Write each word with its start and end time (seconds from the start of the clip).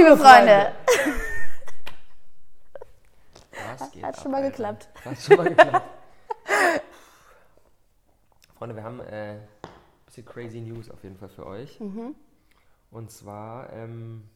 liebe 0.00 0.16
Freunde. 0.16 0.72
Was 3.78 3.90
geht 3.92 4.02
Hat 4.02 4.16
ab, 4.16 4.22
schon 4.22 4.32
mal 4.32 4.38
Alter? 4.38 4.50
geklappt. 4.50 4.88
Hat 5.04 5.18
schon 5.20 5.36
mal 5.36 5.48
geklappt. 5.48 5.86
Freunde, 8.58 8.76
wir 8.76 8.82
haben 8.82 9.00
äh, 9.00 9.32
ein 9.32 9.38
bisschen 10.06 10.24
crazy 10.24 10.60
News 10.60 10.90
auf 10.90 11.02
jeden 11.02 11.16
Fall 11.16 11.28
für 11.28 11.46
euch. 11.46 11.78
Mhm. 11.80 12.14
Und 12.90 13.10
zwar, 13.10 13.72
ähm, 13.72 14.28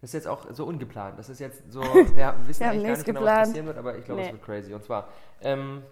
das 0.00 0.10
ist 0.10 0.14
jetzt 0.14 0.28
auch 0.28 0.46
so 0.52 0.64
ungeplant. 0.66 1.18
Das 1.18 1.28
ist 1.28 1.40
jetzt 1.40 1.70
so, 1.70 1.80
wir 1.82 1.94
wissen 1.96 2.16
Wir 2.16 2.26
haben 2.26 2.38
eigentlich 2.46 2.56
gar 2.60 2.72
nichts 2.74 2.98
nicht 2.98 3.04
genau, 3.06 3.20
was 3.20 3.26
geplant. 3.26 3.46
passieren 3.48 3.66
wird, 3.66 3.78
aber 3.78 3.98
ich 3.98 4.04
glaube, 4.04 4.20
es 4.22 4.26
Nee. 4.28 4.32
wird 4.32 4.44
crazy. 4.44 4.74
Und 4.74 4.84
zwar, 4.84 5.08
ähm, 5.42 5.82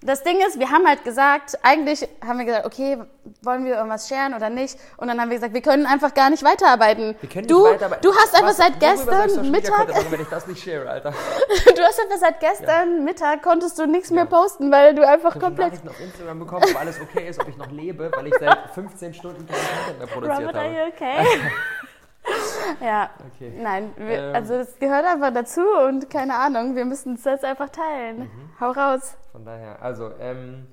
Das 0.00 0.22
Ding 0.22 0.38
ist, 0.46 0.60
wir 0.60 0.70
haben 0.70 0.86
halt 0.86 1.02
gesagt, 1.02 1.58
eigentlich 1.64 2.08
haben 2.24 2.38
wir 2.38 2.44
gesagt, 2.44 2.66
okay, 2.66 2.98
wollen 3.42 3.64
wir 3.64 3.74
irgendwas 3.74 4.08
sharen 4.08 4.32
oder 4.32 4.48
nicht? 4.48 4.78
Und 4.96 5.08
dann 5.08 5.20
haben 5.20 5.28
wir 5.28 5.36
gesagt, 5.38 5.54
wir 5.54 5.60
können 5.60 5.86
einfach 5.86 6.14
gar 6.14 6.30
nicht 6.30 6.44
weiterarbeiten. 6.44 7.16
wir 7.20 7.28
können 7.28 7.46
nicht 7.46 7.50
du, 7.50 7.64
weiter, 7.64 7.86
aber 7.86 7.96
du 7.96 8.14
hast 8.14 8.32
einfach 8.32 8.50
was- 8.50 8.56
seit 8.58 8.74
ich 8.74 8.78
gestern 8.78 9.50
Mittag, 9.50 9.88
machen, 9.88 10.06
wenn 10.10 10.20
ich 10.20 10.28
das 10.28 10.46
nicht 10.46 10.62
share, 10.62 10.88
Alter. 10.88 11.10
du 11.74 11.82
hast 11.82 12.00
einfach 12.00 12.16
seit 12.18 12.38
gestern 12.38 13.02
Mittag 13.04 13.42
konntest 13.42 13.76
du 13.80 13.86
nichts 13.86 14.10
mehr 14.12 14.22
Ja. 14.22 14.30
posten, 14.30 14.70
weil 14.70 14.94
du 14.94 15.04
einfach 15.06 15.30
Ich 15.34 15.42
habe 15.42 15.46
komplett 15.46 15.68
Nachrichten 15.72 15.88
auf 15.88 16.00
Instagram 16.00 16.38
bekommen, 16.38 16.64
ob 16.70 16.80
alles 16.80 17.00
okay 17.00 17.28
ist, 17.28 17.40
ob 17.40 17.48
ich 17.48 17.56
noch 17.56 17.70
lebe, 17.72 18.12
weil 18.14 18.28
ich 18.28 18.34
seit 18.38 18.70
15 18.74 19.14
Stunden 19.14 19.46
keinen 19.48 19.58
Content 19.58 19.98
mehr 19.98 20.06
produziert 20.06 20.38
Robert, 20.38 20.54
are 20.54 20.64
habe. 20.64 20.74
you 20.76 20.86
okay? 20.94 21.26
ja, 22.80 23.10
Okay. 23.34 23.52
nein, 23.60 23.92
wir, 23.96 24.18
Ähm. 24.18 24.34
also 24.34 24.54
das 24.58 24.78
gehört 24.78 25.04
einfach 25.06 25.32
dazu 25.32 25.60
und 25.86 26.10
keine 26.10 26.34
Ahnung, 26.36 26.74
wir 26.76 26.84
müssen 26.84 27.14
es 27.14 27.24
jetzt 27.24 27.44
einfach 27.44 27.68
teilen. 27.70 28.20
Mhm. 28.20 28.60
Hau 28.60 28.70
raus. 28.70 29.16
Von 29.32 29.44
daher, 29.44 29.80
also 29.82 30.10
ähm, 30.20 30.66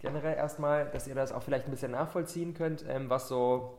generell 0.00 0.36
erstmal, 0.36 0.86
dass 0.90 1.06
ihr 1.06 1.14
das 1.14 1.32
auch 1.32 1.42
vielleicht 1.42 1.66
ein 1.66 1.70
bisschen 1.70 1.92
nachvollziehen 1.92 2.54
könnt, 2.54 2.84
ähm, 2.88 3.08
was 3.10 3.28
so, 3.28 3.78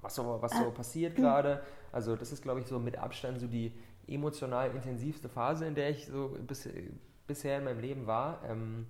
was 0.00 0.14
so, 0.14 0.38
was 0.40 0.52
so 0.52 0.70
passiert 0.70 1.16
gerade. 1.16 1.62
Also 1.92 2.16
das 2.16 2.32
ist, 2.32 2.42
glaube 2.42 2.60
ich, 2.60 2.66
so 2.66 2.78
mit 2.78 2.98
Abstand 2.98 3.38
so 3.40 3.46
die 3.46 3.72
emotional 4.08 4.70
intensivste 4.70 5.28
Phase, 5.28 5.66
in 5.66 5.74
der 5.74 5.90
ich 5.90 6.06
so 6.06 6.36
bis, 6.46 6.68
bisher 7.26 7.58
in 7.58 7.64
meinem 7.64 7.80
Leben 7.80 8.06
war. 8.06 8.40
Ähm, 8.48 8.86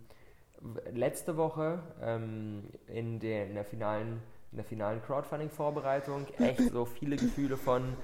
letzte 0.92 1.36
Woche 1.36 1.80
ähm, 2.00 2.64
in, 2.86 3.18
der, 3.18 3.46
in 3.48 3.54
der 3.54 3.64
finalen, 3.64 4.22
in 4.52 4.58
der 4.58 4.64
finalen 4.64 5.02
Crowdfunding-Vorbereitung 5.02 6.26
echt 6.38 6.70
so 6.70 6.84
viele 6.84 7.16
Gefühle 7.16 7.56
von 7.56 7.96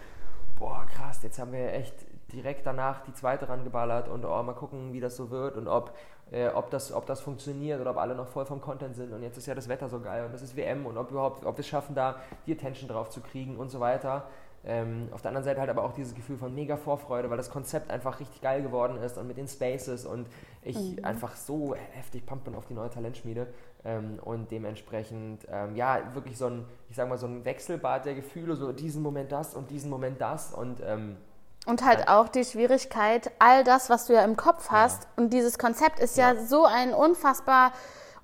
boah, 0.59 0.85
krass, 0.87 1.23
jetzt 1.23 1.39
haben 1.39 1.53
wir 1.53 1.73
echt 1.73 1.95
direkt 2.33 2.67
danach 2.67 3.03
die 3.03 3.13
zweite 3.13 3.49
rangeballert 3.49 4.09
und 4.09 4.25
oh, 4.25 4.43
mal 4.43 4.55
gucken, 4.55 4.93
wie 4.93 5.01
das 5.01 5.17
so 5.17 5.31
wird 5.31 5.57
und 5.57 5.69
ob, 5.69 5.95
äh, 6.31 6.49
ob, 6.49 6.71
das, 6.71 6.93
ob 6.93 7.07
das 7.07 7.21
funktioniert 7.21 7.81
oder 7.81 7.91
ob 7.93 7.99
alle 7.99 8.15
noch 8.15 8.29
voll 8.29 8.45
vom 8.45 8.61
Content 8.61 8.97
sind 8.97 9.13
und 9.13 9.23
jetzt 9.23 9.39
ist 9.39 9.47
ja 9.47 9.55
das 9.55 9.69
Wetter 9.69 9.89
so 9.89 10.01
geil 10.01 10.25
und 10.25 10.33
das 10.33 10.43
ist 10.43 10.57
WM 10.57 10.87
und 10.87 10.99
ob 10.99 11.11
überhaupt, 11.11 11.45
ob 11.45 11.57
wir 11.57 11.61
es 11.61 11.69
schaffen, 11.69 11.95
da 11.95 12.17
die 12.47 12.53
Attention 12.53 12.89
drauf 12.89 13.11
zu 13.11 13.21
kriegen 13.21 13.57
und 13.57 13.71
so 13.71 13.81
weiter. 13.81 14.25
Ähm, 14.65 15.09
auf 15.13 15.23
der 15.23 15.31
anderen 15.31 15.45
Seite 15.45 15.61
halt 15.61 15.71
aber 15.71 15.85
auch 15.85 15.93
dieses 15.93 16.15
Gefühl 16.15 16.37
von 16.37 16.55
mega 16.55 16.77
Vorfreude, 16.77 17.31
weil 17.31 17.37
das 17.37 17.49
Konzept 17.49 17.91
einfach 17.91 18.19
richtig 18.19 18.41
geil 18.41 18.61
geworden 18.61 18.99
ist 18.99 19.17
und 19.17 19.29
mit 19.29 19.37
den 19.37 19.47
Spaces 19.47 20.05
und 20.05 20.27
ich 20.69 21.05
einfach 21.05 21.35
so 21.37 21.75
heftig 21.93 22.27
pump 22.27 22.45
bin 22.45 22.55
auf 22.55 22.67
die 22.67 22.75
neue 22.75 22.91
Talentschmiede 22.91 23.47
ähm, 23.85 24.19
und 24.25 24.51
dementsprechend, 24.51 25.47
ähm, 25.51 25.75
ja, 25.77 26.15
wirklich 26.15 26.37
so 26.37 26.47
ein, 26.47 26.65
ich 26.91 26.97
sag 26.97 27.09
mal, 27.09 27.19
so 27.19 27.27
ein 27.27 27.45
Wechselbad 27.45 28.05
der 28.05 28.15
Gefühle, 28.15 28.55
so 28.57 28.73
diesen 28.73 29.03
Moment 29.03 29.33
das 29.33 29.55
und 29.55 29.71
diesen 29.71 29.91
Moment 29.91 30.21
das 30.21 30.53
und 30.53 30.81
ähm, 30.85 31.17
Und 31.67 31.85
halt 31.85 32.09
auch 32.09 32.29
die 32.29 32.45
Schwierigkeit, 32.45 33.31
all 33.39 33.65
das, 33.65 33.91
was 33.91 34.07
du 34.07 34.15
ja 34.15 34.23
im 34.25 34.37
Kopf 34.37 34.71
hast, 34.71 35.07
und 35.17 35.33
dieses 35.33 35.59
Konzept 35.59 36.01
ist 36.01 36.17
ja, 36.17 36.33
Ja. 36.33 36.41
so 36.41 36.65
ein 36.65 36.95
unfassbar 36.95 37.73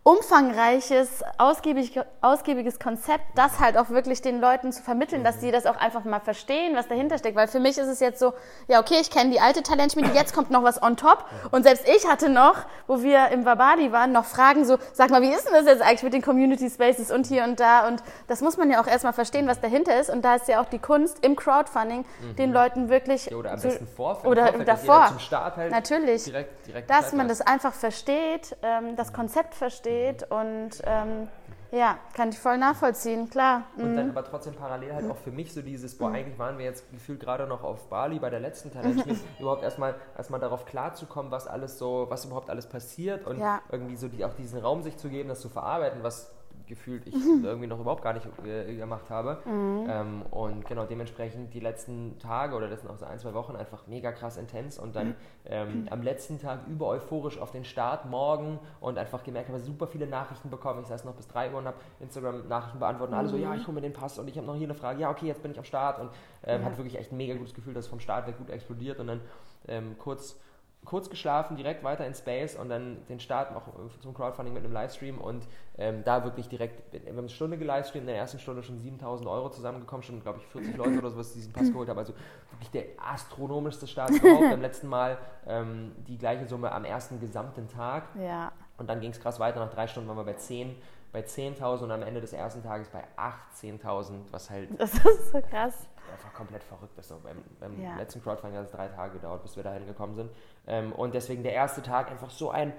umfangreiches, 0.05 1.22
ausgiebig, 1.38 1.98
ausgiebiges 2.20 2.78
Konzept, 2.78 3.24
das 3.36 3.58
halt 3.58 3.78
auch 3.78 3.88
wirklich 3.88 4.20
den 4.20 4.38
Leuten 4.38 4.70
zu 4.70 4.83
vermitteln, 4.83 5.24
dass 5.24 5.41
sie 5.41 5.50
das 5.50 5.64
auch 5.64 5.77
einfach 5.77 6.05
mal 6.05 6.20
verstehen, 6.20 6.77
was 6.77 6.88
dahinter 6.88 7.16
steckt. 7.16 7.36
Weil 7.36 7.48
für 7.48 7.58
mich 7.58 7.78
ist 7.78 7.88
es 7.88 8.00
jetzt 8.00 8.19
so, 8.20 8.34
ja 8.69 8.80
okay, 8.80 8.96
ich 9.00 9.11
kenne 9.11 9.30
die 9.30 9.41
alte 9.41 9.62
Talentschmiede, 9.62 10.11
jetzt 10.14 10.34
kommt 10.34 10.50
noch 10.50 10.62
was 10.62 10.83
on 10.83 10.98
top. 10.98 11.24
Und 11.52 11.62
selbst 11.62 11.88
ich 11.88 12.06
hatte 12.06 12.28
noch, 12.28 12.56
wo 12.86 13.02
wir 13.02 13.29
im 13.29 13.46
Vabadi 13.46 13.92
waren, 13.92 14.12
noch 14.12 14.27
Fragen 14.27 14.67
so, 14.67 14.77
sag 14.92 15.08
mal, 15.08 15.23
wie 15.23 15.33
ist 15.33 15.46
denn 15.46 15.55
das 15.55 15.64
jetzt 15.64 15.80
eigentlich 15.80 16.02
mit 16.02 16.12
den 16.12 16.23
Community 16.23 16.68
Spaces 16.68 17.11
und 17.11 17.27
hier 17.27 17.45
und 17.45 17.58
da? 17.58 17.89
Und 17.89 18.02
das 18.29 18.42
muss 18.42 18.58
man 18.58 18.70
ja 18.70 18.83
auch 18.83 18.86
erstmal 18.86 19.14
verstehen, 19.14 19.46
was 19.48 19.61
dahinter 19.62 19.98
ist. 19.98 20.11
Und 20.11 20.23
da 20.23 20.34
ist 20.34 20.48
ja 20.48 20.61
auch 20.61 20.67
die 20.68 20.80
Kunst 20.80 21.24
im 21.24 21.34
Crowdfunding, 21.34 22.05
den 22.36 22.52
Leuten 22.52 22.90
wirklich 22.90 23.27
ja, 23.27 23.36
oder 23.39 23.52
am 23.52 23.58
zu- 23.58 23.68
besten 23.68 23.86
vor, 23.86 24.20
oder 24.27 24.48
Vorfeld, 24.48 24.68
davor. 24.68 25.06
zum 25.08 25.18
Start 25.18 25.56
halt 25.56 25.70
Natürlich. 25.70 26.24
direkt, 26.24 26.67
direkt 26.67 26.90
dass 26.90 27.14
man 27.14 27.27
das 27.27 27.40
einfach 27.40 27.73
versteht, 27.73 28.55
ähm, 28.62 28.96
das 28.96 29.14
Konzept 29.14 29.55
versteht 29.55 29.93
und 30.30 30.70
ähm, 30.84 31.28
ja, 31.70 31.98
kann 32.14 32.28
ich 32.28 32.38
voll 32.38 32.56
nachvollziehen, 32.58 33.28
klar. 33.30 33.64
Und 33.77 33.92
Mhm. 33.92 33.96
dann 33.96 34.10
aber 34.10 34.22
trotzdem 34.24 34.55
parallel 34.55 34.94
halt 34.94 35.10
auch 35.10 35.16
für 35.16 35.32
mich 35.32 35.52
so 35.52 35.60
dieses, 35.60 35.98
boah, 35.98 36.12
eigentlich 36.12 36.38
waren 36.38 36.56
wir 36.58 36.64
jetzt 36.64 36.90
gefühlt 36.92 37.18
gerade 37.20 37.46
noch 37.46 37.64
auf 37.64 37.88
Bali 37.88 38.18
bei 38.20 38.30
der 38.30 38.38
letzten 38.40 38.70
Talentschmiede, 38.70 39.18
überhaupt 39.40 39.64
erstmal 39.64 39.96
erstmal 40.16 40.38
darauf 40.40 40.66
klarzukommen, 40.66 41.32
was 41.32 41.46
alles 41.48 41.78
so, 41.78 42.06
was 42.08 42.24
überhaupt 42.24 42.48
alles 42.50 42.68
passiert 42.68 43.27
und 43.27 43.38
Ja. 43.40 43.60
irgendwie 43.72 43.96
so 43.96 44.08
die, 44.08 44.24
auch 44.24 44.34
diesen 44.34 44.60
Raum 44.60 44.82
sich 44.82 44.96
zu 44.96 45.08
geben, 45.08 45.28
das 45.28 45.40
zu 45.40 45.48
verarbeiten, 45.48 46.02
was 46.05 46.32
gefühlt 46.67 47.07
ich 47.07 47.14
irgendwie 47.14 47.67
noch 47.67 47.79
überhaupt 47.80 48.02
gar 48.02 48.13
nicht 48.13 48.27
äh, 48.45 48.75
gemacht 48.77 49.11
habe. 49.11 49.39
Mhm. 49.45 49.86
Ähm, 49.89 50.23
und 50.30 50.67
genau, 50.67 50.85
dementsprechend 50.86 51.52
die 51.52 51.61
letzten 51.61 52.19
Tage 52.19 52.57
oder 52.57 52.69
letzten 52.69 52.89
auch 52.89 52.97
so 52.97 53.05
ein, 53.05 53.19
zwei 53.19 53.35
Wochen 53.35 53.55
einfach 53.57 53.86
mega 53.86 54.13
krass 54.13 54.36
intens 54.36 54.79
und 54.79 54.91
Mhm. 54.91 54.92
dann 54.95 55.14
ähm, 55.47 55.86
am 55.91 56.03
letzten 56.03 56.41
Tag 56.41 56.67
über 56.69 56.86
euphorisch 56.89 57.39
auf 57.39 57.51
den 57.51 57.64
Start 57.64 58.07
morgen 58.07 58.58
und 58.80 58.97
einfach 58.98 59.23
gemerkt 59.24 59.48
habe, 59.48 59.61
super 59.61 59.86
viele 59.86 60.07
Nachrichten 60.07 60.51
bekommen. 60.51 60.80
Ich 60.83 60.86
saß 60.89 61.05
noch 61.05 61.14
bis 61.14 61.29
3 61.29 61.53
Uhr 61.53 61.58
und 61.58 61.67
habe 61.67 61.77
Instagram-Nachrichten 62.01 62.79
beantwortet 62.79 63.13
und 63.13 63.19
alle 63.19 63.29
so, 63.29 63.36
Mhm. 63.36 63.42
ja, 63.42 63.55
ich 63.55 63.67
hole 63.67 63.74
mir 63.74 63.80
den 63.83 63.92
Pass 63.92 64.19
und 64.19 64.29
ich 64.29 64.36
habe 64.36 64.47
noch 64.47 64.55
hier 64.57 64.67
eine 64.67 64.74
Frage, 64.74 65.01
ja, 65.01 65.11
okay, 65.11 65.27
jetzt 65.27 65.42
bin 65.42 65.51
ich 65.53 65.58
am 65.58 65.64
Start 65.64 66.01
und 66.01 66.11
ähm, 66.45 66.64
hatte 66.64 66.79
wirklich 66.79 66.98
echt 66.98 67.13
ein 67.13 67.17
mega 67.17 67.35
gutes 67.35 67.55
Gefühl, 67.55 67.74
dass 67.74 67.85
es 67.85 67.91
vom 67.91 68.01
Start 68.01 68.27
weg 68.27 68.39
gut 68.39 68.51
explodiert 68.51 68.98
und 69.01 69.07
dann 69.08 69.20
ähm, 69.69 69.97
kurz 69.98 70.39
kurz 70.84 71.11
geschlafen, 71.11 71.56
direkt 71.56 71.83
weiter 71.83 72.06
in 72.06 72.14
Space 72.14 72.56
und 72.56 72.68
dann 72.68 73.05
den 73.08 73.20
Start 73.20 73.52
noch 73.52 73.62
zum 74.00 74.14
Crowdfunding 74.14 74.55
mit 74.55 74.64
einem 74.64 74.72
Livestream 74.72 75.18
und 75.18 75.46
ähm, 75.78 76.02
da 76.05 76.24
wirklich 76.24 76.48
direkt, 76.48 76.92
wir 76.92 77.00
haben 77.11 77.18
eine 77.18 77.28
Stunde 77.28 77.58
gelivestreamt, 77.58 78.02
in 78.02 78.06
der 78.06 78.17
ersten 78.17 78.39
Stunde 78.39 78.62
schon 78.62 78.78
7000 78.78 79.28
Euro 79.28 79.50
zusammengekommen, 79.50 80.02
schon 80.02 80.23
glaube 80.23 80.39
ich 80.40 80.46
40 80.46 80.77
Leute 80.77 80.98
oder 80.98 81.11
sowas, 81.11 81.33
die 81.33 81.39
diesen 81.39 81.52
Pass 81.52 81.70
geholt 81.70 81.89
haben, 81.89 81.98
also 81.98 82.12
wirklich 82.50 82.70
der 82.70 82.84
astronomischste 82.98 83.86
Start 83.86 84.11
überhaupt, 84.11 84.50
beim 84.50 84.61
letzten 84.61 84.89
Mal 84.89 85.18
ähm, 85.46 85.92
die 86.06 86.18
gleiche 86.18 86.46
Summe 86.46 86.70
am 86.73 86.84
ersten 86.84 87.20
gesamten 87.20 87.68
Tag. 87.68 88.05
Ja, 88.20 88.52
und 88.77 88.89
dann 88.89 89.00
ging 89.00 89.11
es 89.11 89.20
krass 89.20 89.39
weiter, 89.39 89.61
nach 89.61 89.73
drei 89.73 89.86
Stunden 89.86 90.08
waren 90.08 90.17
wir 90.17 90.24
bei 90.24 90.34
10, 90.34 90.74
bei 91.12 91.20
10.000 91.20 91.84
und 91.84 91.90
am 91.92 92.02
Ende 92.02 92.20
des 92.20 92.33
ersten 92.33 92.62
Tages 92.62 92.89
bei 92.89 93.05
18.000, 93.17 94.33
was 94.33 94.50
halt 94.50 94.68
das 94.78 94.94
ist 94.94 95.33
so 95.33 95.40
krass. 95.40 95.86
Einfach 96.13 96.33
komplett 96.35 96.63
verrückt 96.65 96.98
ist. 96.98 97.09
So 97.09 97.19
beim 97.23 97.37
beim 97.61 97.81
Ja. 97.83 97.97
letzten 97.97 98.23
Crowdfunding 98.23 98.59
hat 98.59 98.67
es 98.67 98.73
drei 98.73 98.89
Tage 98.89 99.15
gedauert, 99.15 99.42
bis 99.42 99.57
wir 99.57 99.63
dahin 99.63 99.87
gekommen 99.87 100.15
sind. 100.15 100.31
Ähm, 100.67 100.92
und 100.92 101.15
deswegen 101.15 101.42
der 101.42 101.53
erste 101.53 101.83
Tag 101.83 102.11
einfach 102.11 102.31
so 102.31 102.51
ein 102.51 102.73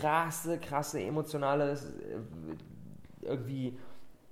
krasse, 0.00 0.58
krasse, 0.58 1.00
emotionales, 1.00 1.84
äh, 1.84 2.18
irgendwie, 3.22 3.78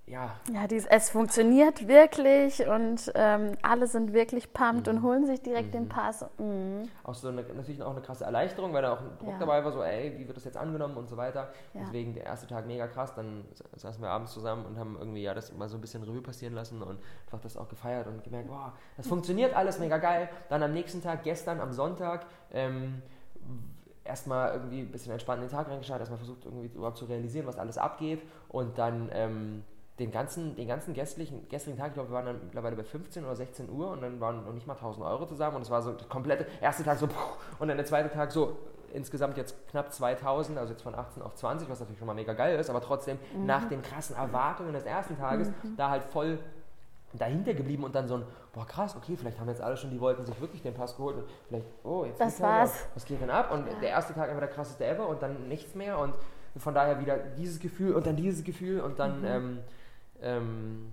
ja, 0.06 0.36
Ja, 0.52 0.66
dies, 0.66 0.84
es 0.86 1.08
funktioniert 1.10 1.88
wirklich 1.88 2.66
und 2.68 3.10
ähm, 3.14 3.52
alle 3.62 3.86
sind 3.86 4.12
wirklich 4.12 4.52
pumped 4.52 4.86
Mhm. 4.86 4.96
und 4.98 5.02
holen 5.02 5.26
sich 5.26 5.40
direkt 5.40 5.72
den 5.72 5.88
Pass. 5.88 6.24
Mhm. 6.38 6.82
auch 7.04 7.14
so 7.14 7.28
eine, 7.28 7.42
natürlich 7.42 7.82
auch 7.82 7.92
eine 7.92 8.02
krasse 8.02 8.24
Erleichterung, 8.24 8.72
weil 8.74 8.82
da 8.82 8.92
auch 8.92 9.00
ein 9.00 9.16
Druck 9.18 9.30
Ja. 9.32 9.38
dabei 9.38 9.64
war, 9.64 9.72
so, 9.72 9.82
ey, 9.82 10.14
wie 10.18 10.26
wird 10.26 10.36
das 10.36 10.44
jetzt 10.44 10.56
angenommen 10.58 10.96
und 10.96 11.08
so 11.08 11.16
weiter. 11.16 11.48
Ja. 11.72 11.80
Deswegen 11.82 12.12
der 12.14 12.24
erste 12.24 12.46
Tag 12.46 12.66
mega 12.66 12.86
krass. 12.86 13.14
Dann 13.14 13.44
saßen 13.76 14.02
wir 14.02 14.10
abends 14.10 14.32
zusammen 14.32 14.66
und 14.66 14.78
haben 14.78 14.96
irgendwie, 14.98 15.22
ja, 15.22 15.32
das 15.32 15.52
mal 15.56 15.68
so 15.68 15.76
ein 15.78 15.80
bisschen 15.80 16.02
Revue 16.02 16.20
passieren 16.22 16.54
lassen 16.54 16.82
und 16.82 16.98
einfach 17.24 17.40
das 17.40 17.56
auch 17.56 17.68
gefeiert 17.68 18.06
und 18.06 18.22
gemerkt, 18.22 18.48
wow, 18.50 18.72
das 18.98 19.06
funktioniert 19.06 19.54
alles 19.56 19.78
mega 19.78 19.96
geil. 19.98 20.28
Dann 20.50 20.62
am 20.62 20.72
nächsten 20.74 21.00
Tag, 21.02 21.22
gestern 21.22 21.60
am 21.60 21.72
Sonntag, 21.72 22.26
ähm, 22.52 23.00
erstmal 24.04 24.52
irgendwie 24.52 24.80
ein 24.80 24.90
bisschen 24.92 25.12
entspannt 25.12 25.42
in 25.42 25.48
den 25.48 25.54
Tag 25.56 25.68
reingeschaut, 25.68 25.98
erstmal 25.98 26.18
versucht 26.18 26.44
irgendwie 26.44 26.66
überhaupt 26.66 26.98
zu 26.98 27.06
realisieren, 27.06 27.46
was 27.46 27.58
alles 27.58 27.78
abgeht 27.78 28.22
und 28.48 28.76
dann 28.78 29.08
ähm, 29.12 29.64
den 29.98 30.10
ganzen, 30.10 30.56
den 30.56 30.66
ganzen 30.66 30.92
gestrigen, 30.92 31.48
gestrigen 31.48 31.78
Tag, 31.78 31.88
ich 31.88 31.94
glaube, 31.94 32.10
wir 32.10 32.14
waren 32.16 32.26
dann 32.26 32.40
mittlerweile 32.44 32.74
bei 32.76 32.82
15 32.84 33.24
oder 33.24 33.36
16 33.36 33.70
Uhr 33.70 33.90
und 33.92 34.02
dann 34.02 34.18
waren 34.20 34.44
noch 34.44 34.52
nicht 34.52 34.66
mal 34.66 34.74
1000 34.74 35.06
Euro 35.06 35.24
zusammen 35.26 35.56
und 35.56 35.62
es 35.62 35.70
war 35.70 35.82
so 35.82 35.92
der 35.92 36.08
komplette, 36.08 36.46
erste 36.60 36.82
Tag 36.82 36.98
so 36.98 37.08
und 37.58 37.68
dann 37.68 37.76
der 37.76 37.86
zweite 37.86 38.10
Tag 38.10 38.32
so 38.32 38.56
insgesamt 38.92 39.36
jetzt 39.36 39.56
knapp 39.68 39.92
2000, 39.92 40.58
also 40.58 40.72
jetzt 40.72 40.82
von 40.82 40.94
18 40.94 41.22
auf 41.22 41.34
20, 41.34 41.68
was 41.68 41.80
natürlich 41.80 41.98
schon 41.98 42.06
mal 42.06 42.14
mega 42.14 42.32
geil 42.32 42.58
ist, 42.58 42.70
aber 42.70 42.80
trotzdem 42.80 43.18
nach 43.44 43.68
den 43.68 43.82
krassen 43.82 44.16
Erwartungen 44.16 44.72
des 44.72 44.84
ersten 44.84 45.16
Tages 45.16 45.50
da 45.76 45.90
halt 45.90 46.02
voll 46.04 46.38
dahinter 47.12 47.54
geblieben 47.54 47.84
und 47.84 47.94
dann 47.94 48.08
so 48.08 48.16
ein, 48.16 48.22
boah 48.52 48.66
krass, 48.66 48.96
okay, 48.96 49.16
vielleicht 49.16 49.38
haben 49.38 49.48
jetzt 49.48 49.60
alle 49.60 49.76
schon, 49.76 49.90
die 49.90 50.00
wollten 50.00 50.24
sich 50.26 50.40
wirklich 50.40 50.62
den 50.62 50.74
Pass 50.74 50.96
geholt 50.96 51.16
und 51.18 51.24
vielleicht, 51.46 51.66
oh, 51.84 52.04
jetzt 52.04 52.20
Das 52.20 52.38
ja, 52.40 52.46
war's. 52.46 52.86
was 52.94 53.04
geht 53.04 53.20
denn 53.20 53.30
ab? 53.30 53.52
Und 53.52 53.66
der 53.80 53.90
erste 53.90 54.12
Tag 54.14 54.28
einfach 54.28 54.40
der 54.40 54.48
krasseste 54.50 54.84
ever 54.84 55.06
und 55.08 55.22
dann 55.22 55.46
nichts 55.48 55.76
mehr 55.76 55.98
und 55.98 56.12
von 56.56 56.74
daher 56.74 57.00
wieder 57.00 57.16
dieses 57.16 57.58
Gefühl 57.60 57.94
und 57.94 58.06
dann 58.06 58.16
dieses 58.16 58.42
Gefühl 58.44 58.80
und 58.80 58.98
dann 58.98 59.20
Mhm. 59.20 59.26
ähm, 59.26 59.58
ähm, 60.24 60.90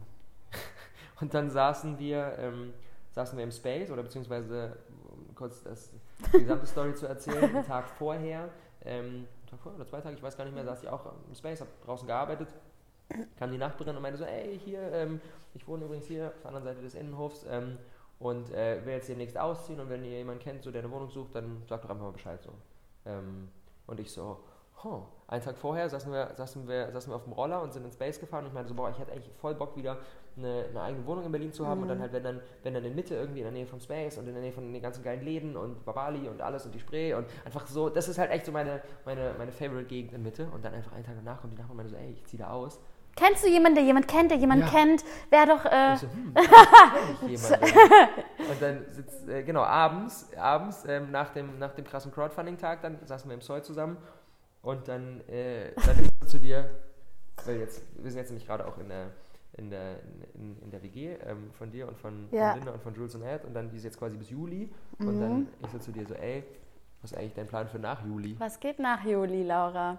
und 1.22 1.34
dann 1.34 1.50
saßen 1.50 1.98
wir 1.98 2.36
ähm, 2.38 2.74
saßen 3.12 3.38
wir 3.38 3.44
im 3.44 3.52
Space 3.52 3.90
oder 3.90 4.04
beziehungsweise 4.04 4.78
um 5.10 5.36
kurz 5.36 5.64
das, 5.64 5.92
die 6.34 6.40
gesamte 6.40 6.66
Story 6.66 6.94
zu 6.94 7.08
erzählen, 7.08 7.44
einen 7.44 7.66
Tag 7.68 7.90
vorher, 7.90 8.50
ähm, 8.86 9.28
Tag 9.50 9.60
vorher 9.60 9.80
oder 9.80 9.90
zwei 9.90 10.00
Tage, 10.00 10.16
ich 10.16 10.24
weiß 10.24 10.38
gar 10.38 10.46
nicht 10.46 10.54
mehr, 10.54 10.64
saß 10.64 10.84
ich 10.84 10.90
auch 10.90 11.06
im 11.28 11.36
Space, 11.36 11.60
habe 11.60 11.72
draußen 11.84 12.08
gearbeitet 12.08 12.48
kam 13.38 13.52
die 13.52 13.58
Nachbarin 13.58 13.96
und 13.96 14.02
meinte 14.02 14.18
so, 14.18 14.26
ey, 14.26 14.60
hier, 14.60 14.80
ähm, 14.94 15.22
ich 15.54 15.68
wohne 15.68 15.86
übrigens 15.86 16.06
hier 16.06 16.28
auf 16.28 16.42
der 16.42 16.48
anderen 16.48 16.66
Seite 16.66 16.82
des 16.82 16.96
Innenhofs 16.96 17.46
ähm, 17.50 17.78
und 18.20 18.52
äh, 18.52 18.86
will 18.86 18.94
jetzt 18.94 19.10
demnächst 19.10 19.38
ausziehen 19.38 19.80
und 19.80 19.90
wenn 19.90 20.04
ihr 20.04 20.18
jemanden 20.18 20.42
kennt, 20.42 20.64
so 20.64 20.72
der 20.72 20.84
eine 20.84 20.92
Wohnung 20.92 21.10
sucht, 21.10 21.36
dann 21.36 21.64
sagt 21.68 21.84
doch 21.84 21.90
einfach 21.90 22.06
mal 22.06 22.12
Bescheid 22.12 22.42
so. 22.42 22.52
Ähm, 23.06 23.50
und 23.88 24.00
ich 24.00 24.12
so, 24.12 24.40
oh, 24.86 25.04
einen 25.28 25.42
Tag 25.42 25.58
vorher 25.58 25.90
saßen 25.90 26.12
wir, 26.12 26.32
saßen, 26.36 26.68
wir, 26.68 26.92
saßen 26.92 27.12
wir 27.12 27.16
auf 27.16 27.24
dem 27.24 27.34
Roller 27.34 27.62
und 27.62 27.72
sind 27.72 27.86
ins 27.86 27.94
Space 27.94 28.20
gefahren 28.20 28.44
und 28.44 28.50
ich 28.50 28.54
meinte 28.54 28.70
so, 28.70 28.76
boah, 28.76 28.90
ich 28.90 29.00
hätte 29.00 29.14
eigentlich 29.14 29.32
voll 29.40 29.56
Bock 29.56 29.78
wieder 29.78 29.98
eine, 30.38 30.66
eine 30.70 30.82
eigene 30.82 31.06
Wohnung 31.06 31.26
in 31.26 31.32
Berlin 31.32 31.54
zu 31.54 31.66
haben 31.66 31.78
mhm. 31.78 31.84
und 31.84 31.90
dann 31.90 32.02
halt, 32.02 32.14
wenn 32.14 32.24
dann, 32.24 32.42
wenn 32.64 32.74
dann 32.74 32.84
in 32.84 32.96
Mitte 32.96 33.16
irgendwie 33.16 33.40
in 33.40 33.46
der 33.46 33.54
Nähe 33.54 33.66
vom 33.66 33.80
Space 33.80 34.18
und 34.18 34.28
in 34.28 34.34
der 34.34 34.42
Nähe 34.42 34.52
von 34.52 34.72
den 34.72 34.82
ganzen 34.82 35.04
geilen 35.04 35.24
Läden 35.24 35.56
und 35.56 35.86
Babali 35.86 36.28
und 36.28 36.42
alles 36.42 36.66
und 36.66 36.76
die 36.76 36.80
Spree 36.80 37.14
und 37.14 37.26
einfach 37.46 37.66
so, 37.68 37.90
das 37.90 38.10
ist 38.10 38.18
halt 38.18 38.32
echt 38.32 38.46
so 38.46 38.52
meine, 38.52 38.82
meine, 39.06 39.34
meine 39.38 39.52
Favorite-Gegend 39.52 40.14
in 40.14 40.24
Mitte 40.24 40.48
und 40.54 40.66
dann 40.66 40.74
einfach 40.74 40.94
einen 40.94 41.06
Tag 41.06 41.16
danach 41.16 41.42
kommt 41.42 41.54
die 41.54 41.58
Nachbarin 41.58 41.80
und 41.80 41.88
meinte 41.92 41.94
so, 41.94 41.98
ey, 41.98 42.12
ich 42.12 42.26
ziehe 42.26 42.44
da 42.44 42.52
aus. 42.52 42.80
Kennst 43.16 43.44
du 43.44 43.50
jemanden, 43.50 43.76
der 43.76 43.84
jemand 43.84 44.08
kennt, 44.08 44.32
der 44.32 44.38
jemand 44.38 44.62
ja. 44.62 44.68
kennt? 44.68 45.04
Wer 45.30 45.46
doch. 45.46 45.66
Äh 45.66 45.98
so, 45.98 46.08
hm, 46.08 46.34
und 48.50 48.62
dann 48.62 48.86
sitzt, 48.90 49.28
äh, 49.28 49.44
genau, 49.44 49.64
abends, 49.64 50.30
abends 50.38 50.86
ähm, 50.88 51.12
nach, 51.12 51.28
dem, 51.30 51.60
nach 51.60 51.74
dem 51.74 51.84
krassen 51.84 52.14
Crowdfunding-Tag, 52.14 52.82
dann 52.82 53.00
saßen 53.06 53.30
wir 53.30 53.36
im 53.36 53.42
Zoll 53.42 53.64
zusammen 53.64 53.98
und 54.62 54.88
dann, 54.88 55.22
äh, 55.28 55.74
dann 55.76 56.00
ist 56.00 56.30
zu 56.30 56.40
dir, 56.40 56.70
weil 57.46 57.60
jetzt, 57.60 57.82
wir 57.96 58.12
sind 58.12 58.20
jetzt 58.20 58.30
nämlich 58.30 58.46
gerade 58.46 58.68
auch 58.68 58.78
in 58.78 58.90
der 58.90 59.12
in 59.54 59.70
der, 59.70 60.00
in, 60.34 60.58
in 60.62 60.72
der 60.72 60.82
WG 60.82 61.16
ähm, 61.26 61.52
von 61.52 61.72
dir 61.72 61.88
und 61.88 61.98
von, 61.98 62.30
ja. 62.32 62.52
von, 62.52 62.60
Linda 62.60 62.72
und 62.72 62.82
von 62.82 62.96
Jules 62.96 63.16
und 63.16 63.24
Ed 63.24 63.44
und 63.44 63.54
dann 63.54 63.70
die 63.70 63.78
ist 63.78 63.84
jetzt 63.84 64.00
quasi 64.00 64.16
bis 64.16 64.30
Juli 64.30 64.70
mhm. 64.98 65.08
und 65.08 65.20
dann 65.20 65.48
ich 65.62 65.70
so 65.70 65.78
zu 65.78 65.92
dir 65.92 66.08
so, 66.08 66.14
ey, 66.14 66.44
was 67.02 67.12
ist 67.12 67.18
eigentlich 67.18 67.34
dein 67.34 67.48
Plan 67.48 67.68
für 67.68 67.80
nach 67.80 68.06
Juli? 68.06 68.36
Was 68.40 68.60
geht 68.60 68.80
nach 68.80 69.04
Juli, 69.04 69.44
Laura? 69.44 69.98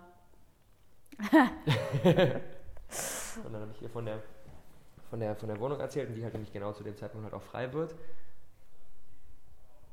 und 1.22 3.52
dann 3.52 3.60
habe 3.60 3.72
ich 3.74 3.82
ihr 3.82 3.90
von 3.90 4.06
der, 4.06 4.22
von, 5.10 5.20
der, 5.20 5.36
von 5.36 5.48
der 5.48 5.60
Wohnung 5.60 5.80
erzählt 5.80 6.08
und 6.08 6.14
die 6.14 6.22
halt 6.22 6.32
nämlich 6.32 6.52
genau 6.52 6.72
zu 6.72 6.82
dem 6.82 6.96
Zeitpunkt 6.96 7.24
halt 7.24 7.34
auch 7.34 7.42
frei 7.42 7.72
wird. 7.72 7.94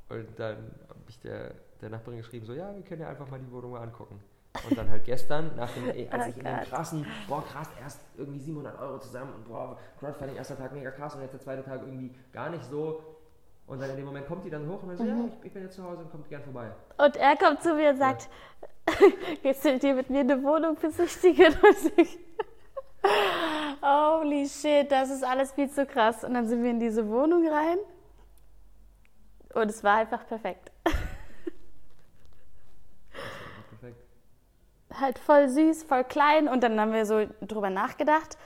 Und 0.07 0.27
dann 0.37 0.71
habe 0.87 0.99
ich 1.07 1.19
der, 1.19 1.53
der 1.81 1.89
Nachbarin 1.89 2.19
geschrieben, 2.19 2.45
so, 2.45 2.53
ja, 2.53 2.73
wir 2.73 2.83
können 2.83 3.01
ja 3.01 3.09
einfach 3.09 3.29
mal 3.29 3.39
die 3.39 3.51
Wohnung 3.51 3.71
mal 3.71 3.81
angucken. 3.81 4.19
Und 4.67 4.77
dann 4.77 4.89
halt 4.89 5.05
gestern, 5.05 5.55
nach 5.55 5.71
dem, 5.71 5.85
als 6.11 6.25
oh 6.25 6.29
ich 6.29 6.37
in 6.37 6.43
dem 6.43 6.61
krassen, 6.61 7.05
boah 7.27 7.43
krass, 7.45 7.69
erst 7.81 8.01
irgendwie 8.17 8.39
700 8.39 8.79
Euro 8.79 8.99
zusammen 8.99 9.33
und 9.33 9.47
boah, 9.47 9.77
Crowdfunding, 9.99 10.37
erster 10.37 10.57
Tag 10.57 10.73
mega 10.73 10.91
krass 10.91 11.15
und 11.15 11.21
jetzt 11.21 11.33
der 11.33 11.39
zweite 11.39 11.63
Tag 11.63 11.81
irgendwie 11.81 12.15
gar 12.33 12.49
nicht 12.49 12.65
so. 12.65 13.03
Und 13.67 13.79
dann 13.79 13.91
in 13.91 13.97
dem 13.97 14.05
Moment 14.05 14.25
kommt 14.25 14.43
die 14.45 14.49
dann 14.49 14.67
hoch 14.67 14.81
und 14.81 14.89
dann 14.89 14.97
so, 14.97 15.03
mhm. 15.03 15.09
ja, 15.09 15.25
ich, 15.27 15.45
ich, 15.45 15.53
bin 15.53 15.61
jetzt 15.63 15.75
zu 15.75 15.83
Hause 15.83 16.01
und 16.01 16.09
kommt 16.09 16.27
gern 16.27 16.41
vorbei. 16.41 16.71
Und 16.97 17.15
er 17.15 17.37
kommt 17.37 17.61
zu 17.61 17.75
mir 17.75 17.91
und 17.91 17.97
sagt, 17.97 18.27
ja. 18.89 19.07
gehst 19.43 19.63
du 19.63 19.77
dir 19.77 19.93
mit 19.93 20.09
mir 20.09 20.21
eine 20.21 20.43
Wohnung 20.43 20.75
besichtigen? 20.75 21.53
Holy 23.81 24.47
shit, 24.49 24.91
das 24.91 25.11
ist 25.11 25.23
alles 25.23 25.51
viel 25.51 25.69
zu 25.69 25.85
krass. 25.85 26.23
Und 26.23 26.33
dann 26.33 26.47
sind 26.47 26.63
wir 26.63 26.71
in 26.71 26.79
diese 26.79 27.07
Wohnung 27.07 27.47
rein 27.47 27.77
und 29.53 29.69
es 29.69 29.83
war 29.83 29.97
einfach 29.97 30.25
perfekt. 30.27 30.68
Halt 34.93 35.19
voll 35.19 35.49
süß, 35.49 35.83
voll 35.83 36.03
klein. 36.03 36.47
Und 36.47 36.63
dann 36.63 36.79
haben 36.79 36.93
wir 36.93 37.05
so 37.05 37.25
drüber 37.41 37.69
nachgedacht. 37.69 38.37